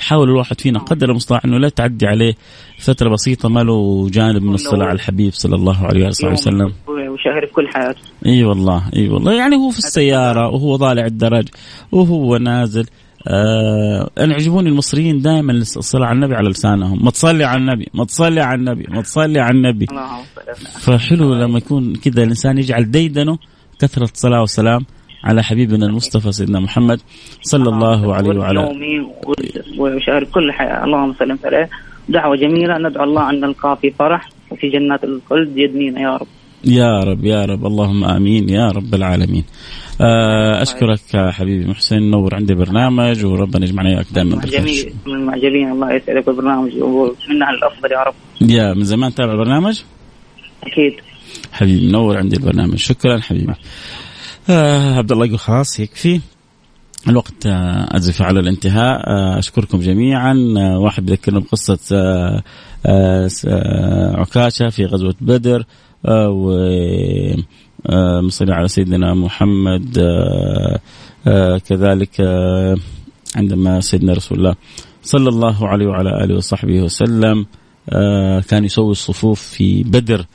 [0.00, 2.34] حاول الواحد فينا قدر المستطاع إنه لا تعدي عليه
[2.78, 6.72] فترة بسيطة ما له جانب من الصلاة على الحبيب صلى الله عليه وصحبه وسلم.
[6.88, 8.00] وشهر في كل حياته.
[8.26, 9.32] إي والله إي والله.
[9.32, 11.48] يعني هو في السيارة وهو طالع الدرج
[11.92, 12.86] وهو نازل.
[13.28, 17.04] آه أنا يعجبوني المصريين دائما الصلاه على النبي على لسانهم.
[17.04, 19.86] ما تصلي على النبي ما تصلي على النبي ما تصلي على النبي.
[20.80, 23.38] فحلو لما يكون كذا الإنسان يجعل ديدنه
[23.80, 24.86] كثرة صلاة وسلام
[25.24, 27.00] على حبيبنا المصطفى سيدنا محمد
[27.42, 29.06] صلى الله عليه وعلى يومي
[29.78, 31.70] وشهر كل حياة اللهم صل عليه.
[32.08, 32.78] دعوة جميلة.
[32.78, 35.58] ندعو الله أن نلقاه في فرح وفي جنات الخلد.
[35.58, 36.26] يدنينا يا رب.
[36.64, 39.44] يا رب يا رب اللهم آمين يا رب العالمين.
[40.62, 44.40] أشكرك حبيبي محسن نور عندي برنامج وربنا يجمعنا اياك دائما.
[44.40, 48.14] جميل من المعجبين الله يسعدك بالبرنامج ومنها الأفضل يا رب.
[48.40, 49.82] يا من زمان تابع البرنامج؟
[50.62, 50.92] أكيد.
[51.52, 53.54] حبيبي نور عندي البرنامج شكرا حبيبي.
[54.50, 56.20] آه عبد الله يقول خلاص يكفي
[57.08, 62.42] الوقت آه أزف على الانتهاء آه أشكركم جميعا آه واحد بذكرنا بقصة آه
[62.86, 65.64] آه آه عكاشة في غزوة بدر آه
[66.10, 66.50] و
[67.86, 70.80] آه مصلي على سيدنا محمد آه
[71.26, 72.76] آه كذلك آه
[73.36, 74.54] عندما سيدنا رسول الله
[75.02, 77.46] صلى الله عليه وعلى آله وصحبه وسلم
[77.90, 80.26] آه كان يسوي الصفوف في بدر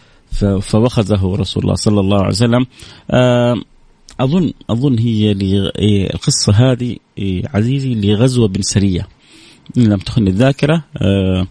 [0.62, 2.66] فوخذه رسول الله صلى الله عليه وسلم.
[3.12, 3.56] آه
[4.20, 5.32] أظن أظن هي
[6.14, 6.96] القصة هذه
[7.54, 9.08] عزيزي لغزوة بن سرية.
[9.78, 11.48] إن لم تخن الذاكرة آه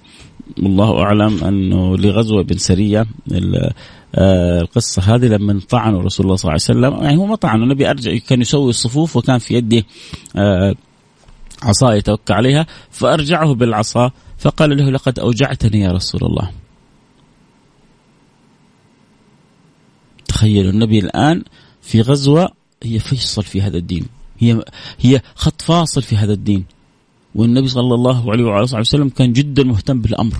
[0.62, 3.72] والله أعلم أنه لغزوة بن سرية آه
[4.14, 7.04] القصة هذه لما طعنوا رسول الله صلى الله عليه وسلم.
[7.04, 9.84] يعني هو ما طعنوا النبي أرجع كان يسوي الصفوف وكان في يده
[10.36, 10.74] آه
[11.62, 16.50] عصا يتوكى عليها فأرجعه بالعصا فقال له لقد أوجعتني يا رسول الله.
[20.28, 21.44] تخيلوا النبي الآن
[21.82, 22.50] في غزوة
[22.82, 24.06] هي فيصل في هذا الدين.
[24.38, 24.64] هي
[25.00, 26.64] هي خط فاصل في هذا الدين.
[27.34, 30.36] والنبي صلى الله عليه وعلى وسلم كان جدا مهتم بالأمر.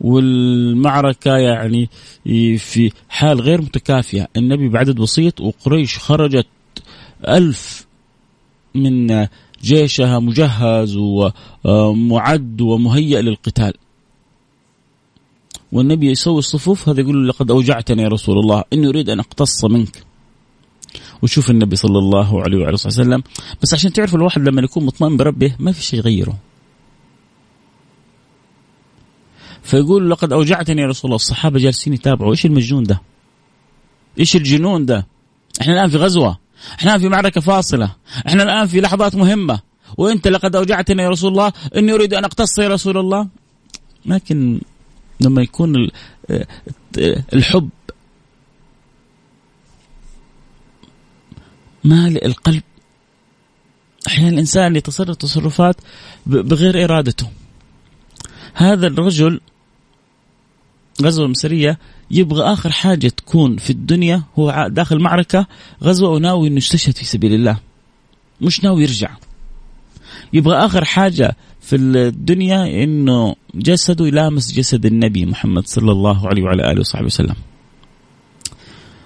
[0.00, 1.88] والمعركة يعني
[2.58, 6.46] في حال غير متكافئة النبي بعدد بسيط وقريش خرجت
[7.28, 7.86] ألف
[8.74, 9.26] من
[9.62, 10.96] جيشها مجهز
[11.64, 13.72] ومعد ومهيأ للقتال.
[15.72, 19.64] والنبي يسوي الصفوف هذا يقول له لقد أوجعتني يا رسول الله إني أريد أن أقتص
[19.64, 20.04] منك.
[21.22, 23.22] وشوف النبي صلى الله عليه وعلى وسلم.
[23.62, 26.36] بس عشان تعرف الواحد لما يكون مطمئن بربه ما في شيء يغيره.
[29.62, 31.16] فيقول لقد أوجعتني يا رسول الله.
[31.16, 32.30] الصحابة جالسين يتابعوا.
[32.30, 33.02] إيش المجنون ده؟
[34.18, 35.06] إيش الجنون ده؟
[35.60, 36.38] إحنا الآن في غزوة.
[36.78, 37.94] إحنا الآن في معركة فاصلة.
[38.26, 39.60] إحنا الآن في لحظات مهمة.
[39.96, 41.52] وإنت لقد أوجعتني يا رسول الله.
[41.76, 43.28] إني أريد أن أقتص يا رسول الله.
[44.06, 44.60] لكن
[45.20, 45.88] لما يكون
[47.32, 47.68] الحب
[51.84, 52.62] مالئ القلب.
[54.06, 55.76] أحيانا الإنسان يتصرف تصرفات
[56.26, 57.30] بغير إرادته.
[58.58, 59.40] هذا الرجل
[61.02, 61.78] غزوة مسرية
[62.10, 65.46] يبغى آخر حاجة تكون في الدنيا هو داخل معركة
[65.82, 67.58] غزوة وناوي أنه يستشهد في سبيل الله.
[68.40, 69.10] مش ناوي يرجع.
[70.32, 76.72] يبغى آخر حاجة في الدنيا أنه جسده يلامس جسد النبي محمد صلى الله عليه وعلى
[76.72, 77.36] آله وصحبه وسلم.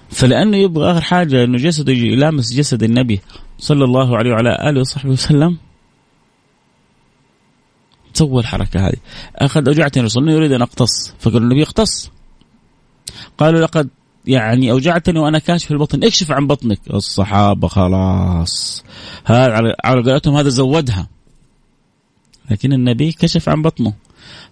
[0.09, 3.21] فلأنه يبغى آخر حاجة أنه جسده يلامس جسد النبي
[3.59, 5.57] صلى الله عليه وعلى آله وصحبه وسلم
[8.13, 8.97] سوى الحركة هذه.
[9.35, 11.13] أخذ أوجعتني الرسول يريد أن أقتص.
[11.19, 12.11] فقال النبي اقتص.
[13.37, 13.89] قالوا لقد
[14.25, 16.03] يعني أوجعتني وأنا كاشف البطن.
[16.03, 16.79] اكشف عن بطنك.
[16.93, 18.83] الصحابة خلاص.
[19.25, 21.07] هذا على قولتهم هذا زودها.
[22.51, 23.93] لكن النبي كشف عن بطنه.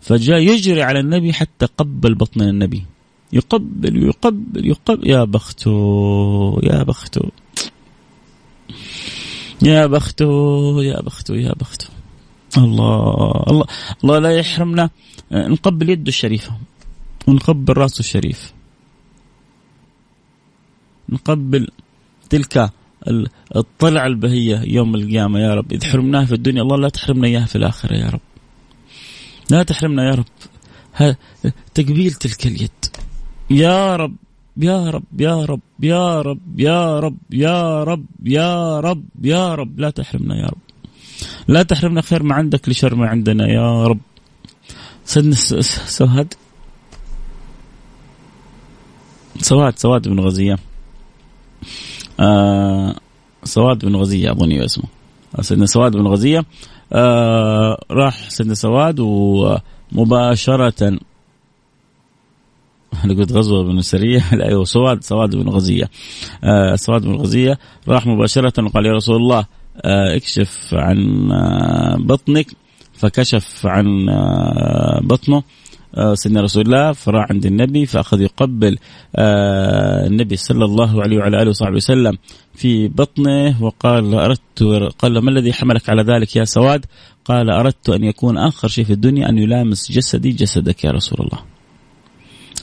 [0.02, 2.86] فجاء يجري على النبي حتى قبل بطن النبي.
[3.34, 5.10] يقبل ويقبل يقبل.
[5.10, 7.32] يا بخته يا بخته
[9.62, 12.01] يا بخته يا بخته يا بخته
[12.58, 13.66] الله الله
[14.04, 14.90] الله لا يحرمنا
[15.32, 16.58] نقبل يده الشريفة
[17.28, 18.54] ونقبل راسه الشريف.
[21.10, 21.68] نقبل
[22.30, 22.72] تلك
[23.56, 25.74] الطلعة البهية يوم القيامة يا رب.
[25.74, 28.22] إذا حرمناها في الدنيا الله لا تحرمنا إياها في الآخرة يا رب.
[29.50, 30.26] لا تحرمنا يا رب.
[31.74, 32.86] تقبيل تلك اليد.
[33.50, 34.16] يا رب
[34.58, 39.90] يا رب يا رب يا رب يا رب يا رب يا رب يا رب لا
[39.90, 40.71] تحرمنا يا رب.
[41.48, 44.00] لا تحرمنا خير ما عندك لشر ما عندنا يا رب.
[45.06, 46.34] سيدنا سواد.
[49.42, 50.58] سواد سواد بن غزية.
[52.20, 52.96] آه
[53.44, 54.86] سواد بن غزية أظني اسمه.
[55.42, 56.46] سيدنا سواد بن غزية
[56.94, 60.88] آه راح سيدنا سواد ومباشرة
[63.04, 64.24] أنا قلت غزوة بن سرية.
[64.38, 65.90] لا أيوه سواد سواد بن غزية.
[66.44, 69.46] آه سواد بن غزية راح مباشرة وقال يا رسول الله
[69.86, 72.48] اكشف عن آه، بطنك
[72.94, 75.44] فكشف عن آه، بطنه
[76.14, 78.78] سيدنا رسول الله فراح عند النبي فأخذ يقبل
[80.08, 82.18] النبي صلى الله عليه وعلى آله وصحبه وسلم
[82.56, 84.64] في بطنه وقال أردت
[85.00, 86.86] قال ما الذي حملك على ذلك يا سواد؟
[87.26, 91.44] قال أردت أن يكون آخر شيء في الدنيا أن يلامس جسدي جسدك يا رسول الله.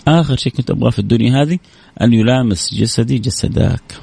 [0.09, 1.59] آخر شيء كنت أبغاه في الدنيا هذه
[2.01, 4.01] أن يلامس جسدي جسدك.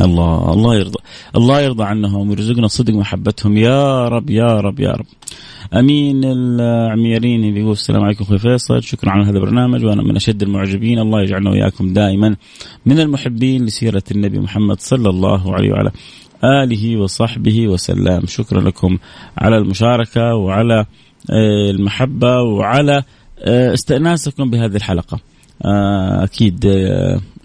[0.00, 0.98] الله الله يرضى
[1.36, 3.56] الله يرضى عنهم ويرزقنا صدق محبتهم.
[3.56, 5.06] يا رب يا رب يا رب.
[5.74, 8.82] أمين العميرين بيقول السلام عليكم أخوي فيصل.
[8.82, 10.98] شكرا على هذا البرنامج وأنا من أشد المعجبين.
[10.98, 12.36] الله يجعلنا وإياكم دائما
[12.86, 15.90] من المحبين لسيرة النبي محمد صلى الله عليه وعلى
[16.44, 18.26] آله وصحبه وسلم.
[18.26, 18.98] شكرا لكم
[19.38, 20.86] على المشاركة وعلى
[21.30, 23.02] آه، المحبة وعلى
[23.38, 25.20] آه، استئناسكم بهذه الحلقة.
[25.64, 26.66] آه، أكيد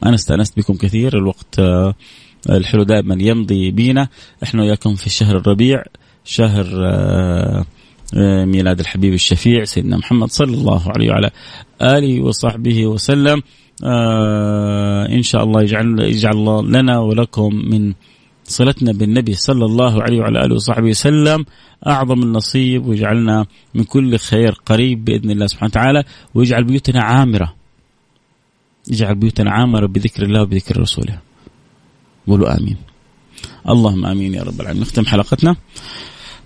[0.05, 1.17] أنا استأنست بكم كثير.
[1.17, 1.59] الوقت
[2.49, 4.07] الحلو دائما يمضي بينا.
[4.43, 5.83] إحنا وياكم في شهر الربيع
[6.25, 7.65] شهر آه،
[8.17, 11.31] آه، ميلاد الحبيب الشفيع سيدنا محمد صلى الله عليه وعلى
[11.81, 13.41] آله وصحبه وسلم.
[13.83, 17.93] آه، إن شاء الله يجعل يجعل الله لنا ولكم من
[18.47, 21.45] صلتنا بالنبي صلى الله عليه وعلى آله وصحبه وسلم
[21.87, 27.53] أعظم النصيب ويجعلنا من كل خير قريب بإذن الله سبحانه وتعالى ويجعل بيوتنا عامرة.
[28.91, 31.19] يجعل بيوتنا عامرة بذكر الله وبذكر رسوله.
[32.27, 32.77] قولوا آمين.
[33.69, 34.81] اللهم آمين يا رب العالمين.
[34.81, 35.55] نختم حلقتنا.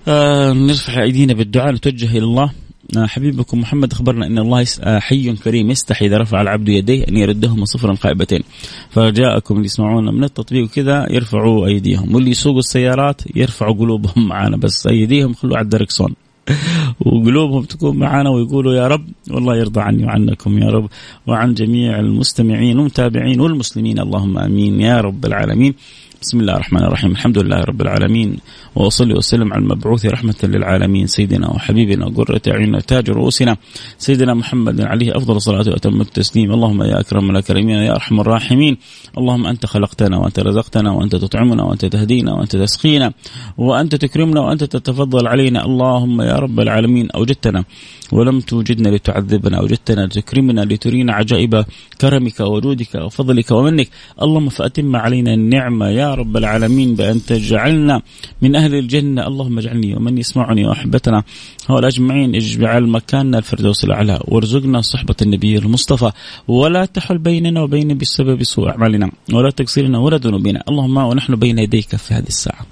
[0.07, 2.51] آه نرفع أيدينا بالدعاء نتوجه إلى الله.
[2.97, 7.17] آه حبيبكم محمد أخبرنا إن الله آه حي كريم يستحي إذا رفع العبد يديه أن
[7.17, 8.43] يردهما صفرا خائبتين.
[8.89, 12.15] فرجاءكم اللي يسمعونا من التطبيق وكذا يرفعوا أيديهم.
[12.15, 16.15] واللي يسوقوا السيارات يرفعوا قلوبهم معنا بس أيديهم خلوا على الدركسون
[17.05, 20.89] وقلوبهم تكون معنا ويقولوا يا رب والله يرضى عني وعنكم يا رب
[21.27, 23.99] وعن جميع المستمعين والمتابعين والمسلمين.
[23.99, 25.73] اللهم آمين يا رب العالمين.
[26.21, 27.11] بسم الله الرحمن الرحيم.
[27.11, 28.37] الحمد لله رب العالمين.
[28.75, 31.07] وأصلي وسلم على المبعوث رحمة للعالمين.
[31.07, 33.57] سيدنا وحبيبنا وقرة أعيننا تاج رؤوسنا.
[33.97, 36.51] سيدنا محمد عليه أفضل الصلاة وأتم التسليم.
[36.51, 38.77] اللهم يا أكرم الأكرمين يا أرحم الراحمين.
[39.17, 43.13] اللهم أنت خلقتنا وأنت رزقتنا وأنت تطعمنا وأنت تهدينا وأنت تسقينا
[43.57, 45.65] وأنت تكرمنا وأنت تتفضل علينا.
[45.65, 47.11] اللهم يا رب العالمين.
[47.11, 47.63] أوجدتنا
[48.11, 49.57] ولم توجدنا لتعذبنا.
[49.57, 51.65] أوجدتنا لتكرمنا لترينا عجائب
[52.01, 53.89] كرمك وجودك وفضلك ومنك.
[54.21, 58.01] اللهم فأتم علينا النعمة يا رب العالمين بأن تجعلنا
[58.41, 59.27] من أهل الجنة.
[59.27, 61.23] اللهم اجعلني ومن يسمعني وأحبتنا.
[61.67, 64.19] هؤلاء أجمعين اجعل مكاننا الفردوس الأعلى.
[64.27, 66.11] وارزقنا صحبة النبي المصطفى.
[66.47, 69.11] ولا تحل بيننا وبين بسبب سوء أعمالنا.
[69.33, 70.63] ولا تقصيرنا ولا ذنوبنا.
[70.69, 72.65] اللهم ونحن بين يديك في هذه الساعة.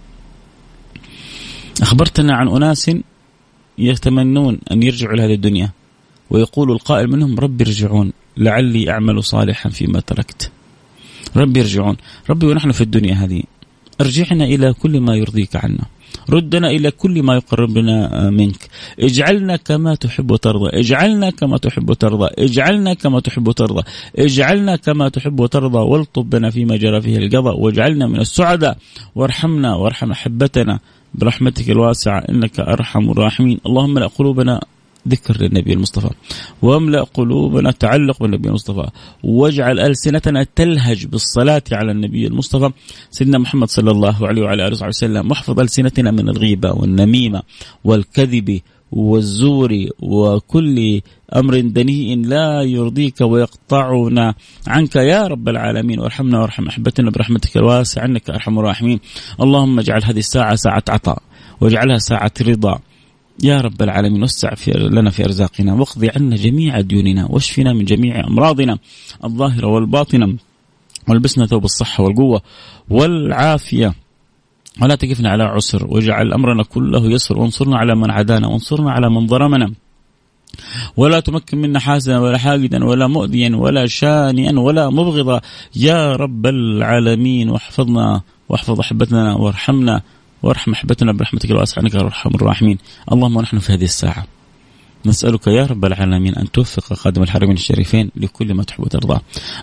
[1.82, 2.92] أخبرتنا عن أناس
[3.78, 5.72] يتمنون أن يرجعوا إلى هذه الدنيا.
[6.30, 8.12] ويقول القائل منهم رب ارجعون.
[8.38, 10.52] لعلي أعمل صالحا فيما تركت.
[11.38, 11.98] ربي ارجعون
[12.30, 13.44] ربي ونحن في الدنيا هذه.
[14.02, 15.86] ارجعنا إلى كل ما يرضيك عنا.
[16.30, 18.62] ردنا إلى كل ما يقربنا منك.
[19.00, 20.70] اجعلنا كما تحب وترضى.
[20.74, 22.30] اجعلنا كما تحب وترضى.
[22.38, 23.84] اجعلنا كما تحب وترضى.
[24.16, 25.78] اجعلنا كما تحب وترضى.
[25.78, 27.60] والطب بنا فيما جرى فيه القضاء.
[27.60, 28.78] واجعلنا من السعداء.
[29.16, 30.80] وارحمنا وارحم أحبتنا.
[31.14, 32.20] برحمتك الواسعة.
[32.20, 33.60] إنك أرحم الراحمين.
[33.66, 34.62] اللهم لا قلوبنا
[35.08, 36.10] ذكر للنبي المصطفى.
[36.62, 38.90] واملأ قلوبنا تعلق بالنبي المصطفى.
[39.24, 42.72] واجعل ألسنتنا تلهج بالصلاة على النبي المصطفى.
[43.12, 47.42] سيدنا محمد صلى الله عليه وعلى آله وصحبه وسلم واحفظ ألسنتنا من الغيبة والنميمة
[47.84, 51.02] والكذب والزور وكل
[51.36, 54.34] أمر دنيء لا يرضيك ويقطعنا
[54.68, 54.96] عنك.
[54.96, 59.00] يا رب العالمين وارحمنا وارحم أحبتنا برحمتك الواسعة إنك أرحم الراحمين.
[59.42, 61.22] اللهم اجعل هذه الساعة ساعة عطاء
[61.62, 62.80] واجعلها ساعة رضا.
[63.44, 68.28] يا رب العالمين وسع في لنا في أرزاقنا واقض عنا جميع ديوننا واشفنا من جميع
[68.28, 68.78] أمراضنا
[69.24, 70.36] الظاهرة والباطنة
[71.08, 72.42] والبسنا ثوب الصحه والقوة
[72.90, 73.94] والعافية.
[74.82, 79.28] ولا تقفنا على عسر واجعل أمرنا كله يسر وانصرنا على من عادانا وانصرنا على من
[79.28, 79.74] ظلمنا.
[80.98, 85.42] ولا تمكن منا حاسدا ولا حاقدا ولا مؤذيا ولا شانئا ولا مبغضا.
[85.76, 90.02] يا رب العالمين واحفظنا واحفظ أحبتنا وارحمنا.
[90.44, 92.78] وارحم أحبتنا برحمتك الواسعة إنك ارحم الراحمين
[93.12, 94.28] اللهم ونحن في هذه الساعة
[95.06, 99.20] نسألك يا رب العالمين أن توفق خادم الحرمين الشريفين لكل ما تحب وترضى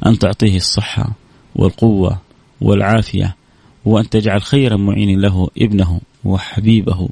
[0.07, 1.13] أن تعطيه الصحة
[1.57, 2.19] والقوة
[2.61, 3.37] والعافية
[3.85, 7.09] وأن تجعل خيرا معين له ابنه وحبيبه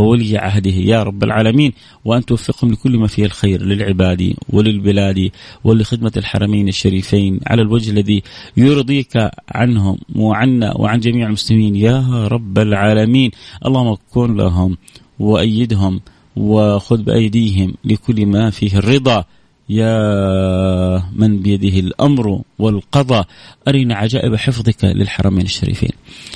[0.00, 1.72] وولي عهده يا رب العالمين
[2.04, 5.30] وأن توفقهم لكل ما فيه الخير للعباد وللبلاد
[5.64, 8.22] ولخدمة الحرمين الشريفين على الوجه الذي
[8.56, 13.30] يرضيك عنهم وعنا وعن جميع المسلمين يا رب العالمين.
[13.66, 14.76] اللهم كن لهم
[15.18, 16.00] وأيدهم
[16.36, 19.24] وخذ بأيديهم لكل ما فيه الرضا.
[19.70, 23.26] يا من بيده الأمر والقضاء
[23.68, 25.90] أرنا عجائب حفظك للحرمين الشريفين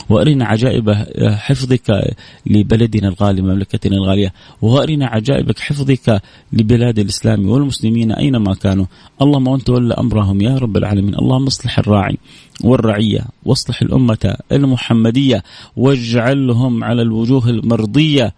[0.09, 0.91] وأرنا عجائب
[1.23, 2.15] حفظك
[2.47, 4.33] لبلدنا الغالي مملكتنا الغالية
[4.63, 6.23] وأرنا عجائب حفظك
[6.53, 8.87] لبلاد الإسلام والمسلمين أينما كانوا.
[9.23, 11.15] اللهم وانت ولى أمرهم يا رب العالمين.
[11.15, 12.19] اللهم اصلح الراعي
[12.65, 15.43] والرعية واصلح الأمة المحمدية
[15.77, 18.35] واجعلهم على الوجوه المرضية.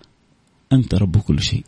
[0.72, 1.64] أنت رب كل شيء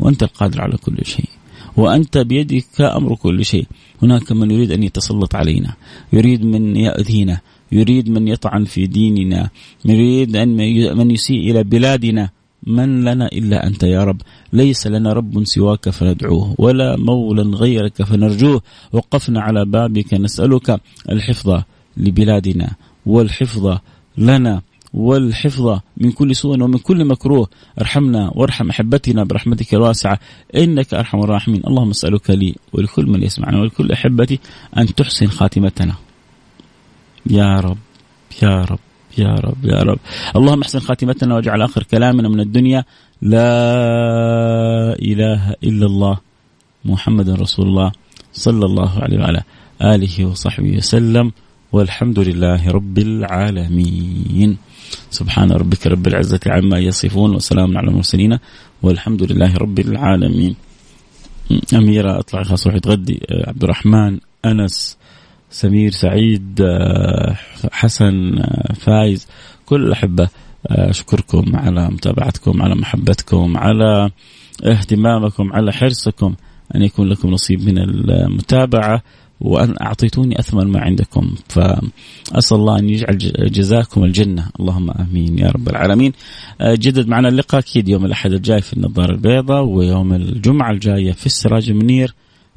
[0.00, 1.28] وأنت القادر على كل شيء.
[1.76, 3.66] وأنت بيدك أمر كل شيء.
[4.02, 5.74] هناك من يريد أن يتسلط علينا.
[6.12, 7.40] يريد من يأذينا.
[7.72, 9.50] يريد من يطعن في ديننا.
[9.84, 10.56] يريد أن
[10.96, 12.30] من يسيء إلى بلادنا.
[12.66, 14.20] من لنا إلا أنت يا رب.
[14.52, 18.62] ليس لنا رب سواك فندعوه ولا مولى غيرك فنرجوه.
[18.92, 21.62] وقفنا على بابك نسألك الحفظ
[21.96, 22.70] لبلادنا
[23.06, 23.78] والحفظ
[24.18, 24.62] لنا.
[24.94, 27.48] والحفظ من كل سوء ومن كل مكروه.
[27.80, 30.18] ارحمنا وارحم أحبتنا برحمتك الواسعه
[30.56, 31.62] إنك أرحم الراحمين.
[31.66, 34.40] اللهم أسألك لي ولكل من يسمعنا ولكل أحبتي
[34.78, 35.94] أن تحسن خاتمتنا.
[37.30, 37.78] يا رب
[38.42, 38.78] يا رب
[39.18, 39.98] يا رب يا رب.
[40.36, 42.84] اللهم احسن خاتمتنا واجعل آخر كلامنا من الدنيا.
[43.22, 43.48] لا
[44.98, 46.18] إله إلا الله
[46.84, 47.92] محمد رسول الله
[48.32, 49.42] صلى الله عليه وعلى
[49.82, 51.32] آله وصحبه وسلم.
[51.72, 54.58] والحمد لله رب العالمين.
[55.10, 58.38] سبحان ربك رب العزة عما يصفون وسلام على المرسلين
[58.82, 60.56] والحمد لله رب العالمين.
[61.74, 63.20] أميرة أطلع خلاص روح تغدي.
[63.30, 64.98] آه، عبد الرحمن أنس
[65.50, 67.36] سمير سعيد آه،
[67.72, 69.26] حسن آه، فايز
[69.66, 70.28] كل الأحبة
[70.66, 74.10] أشكركم على متابعتكم على محبتكم على
[74.64, 76.34] اهتمامكم على حرصكم
[76.74, 79.02] أن يكون لكم نصيب من المتابعة.
[79.40, 81.34] وأن أعطيتوني أثمن ما عندكم.
[81.48, 83.18] فأسأل الله أن يجعل
[83.52, 84.48] جزاكم الجنة.
[84.60, 86.12] اللهم آمين يا رب العالمين.
[86.60, 91.26] آه، جدد معنا اللقاء أكيد يوم الأحد الجاي في النظارة البيضاء ويوم الجمعة الجاية في
[91.26, 92.14] السراج المنير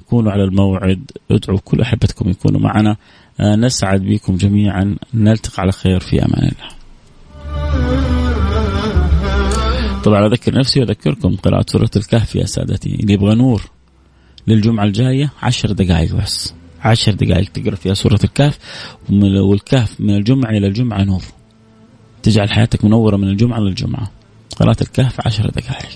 [0.10, 2.96] كونوا على الموعد ادعوا كل أحبتكم يكونوا معنا.
[3.40, 4.96] آه، نسعد بكم جميعا.
[5.14, 6.78] نلتقي على خير في أمان الله.
[10.04, 12.96] طبعا أذكر نفسي وأذكركم قراءة سورة الكهف يا سادتي.
[12.96, 13.62] اللي يبغى نور
[14.48, 16.57] للجمعة الجاية عشر دقائق بس.
[16.82, 18.60] عشر دقائق تقرأ فيها سورة الكهف
[19.10, 21.24] والكهف من الجمعة إلى الجمعة نور
[22.24, 24.12] تجعل حياتك منورة من الجمعة للجمعه
[24.60, 25.90] قراءة الكهف عشر دقائق.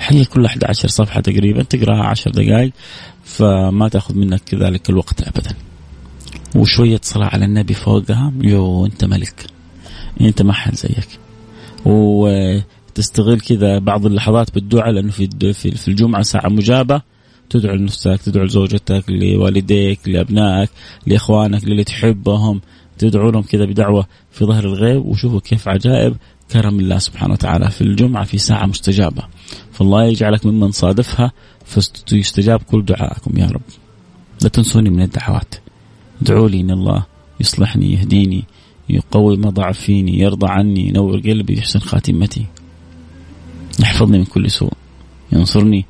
[0.00, 2.72] هي كل 11 صفحة تقريبا تقرأها عشر دقائق
[3.24, 5.54] فما تأخذ منك كذلك الوقت ابدا.
[6.56, 8.32] وشوية صلاة على النبي فوقها.
[8.40, 9.46] يو أنت ملك.
[10.20, 11.08] أنت ما حد زيك.
[11.84, 12.28] و
[12.94, 17.02] تستغل كذا بعض اللحظات بالدعاء لأنه في في الجمعة ساعة مجابة.
[17.50, 20.70] تدعو لنفسك تدعو لزوجتك لوالديك لأبنائك
[21.06, 22.60] لإخوانك للي تحبهم.
[22.98, 26.16] تدعو لهم كذا بدعوة في ظهر الغيب وشوفوا كيف عجائب
[26.52, 29.22] كرم الله سبحانه وتعالى في الجمعة في ساعة مستجابة.
[29.72, 31.32] فالله يجعلك ممن صادفها
[32.06, 33.60] فيستجاب كل دعائكم يا رب.
[34.42, 35.54] لا تنسوني من الدعوات.
[36.22, 37.06] ادعوا لي إن الله
[37.40, 38.44] يصلحني يهديني
[38.88, 42.46] يقوي ما ضعف فيني يرضى عني ينور قلبي يحسن خاتمتي.
[43.80, 44.72] يحفظني من كل سوء.
[45.32, 45.84] ينصرني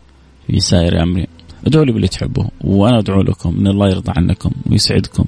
[0.47, 1.27] في سائر أمري.
[1.69, 5.25] ادعوا لي باللي تحبوه وأنا أدعو لكم إن الله يرضى عنكم ويسعدكم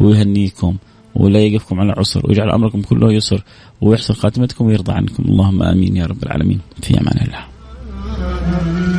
[0.00, 0.76] ويهنيكم
[1.14, 3.44] ولا يقفكم على عسر ويجعل أمركم كله يسر
[3.80, 8.91] ويحسن خاتمتكم ويرضى عنكم اللهم آمين يا رب العالمين في أمان الله.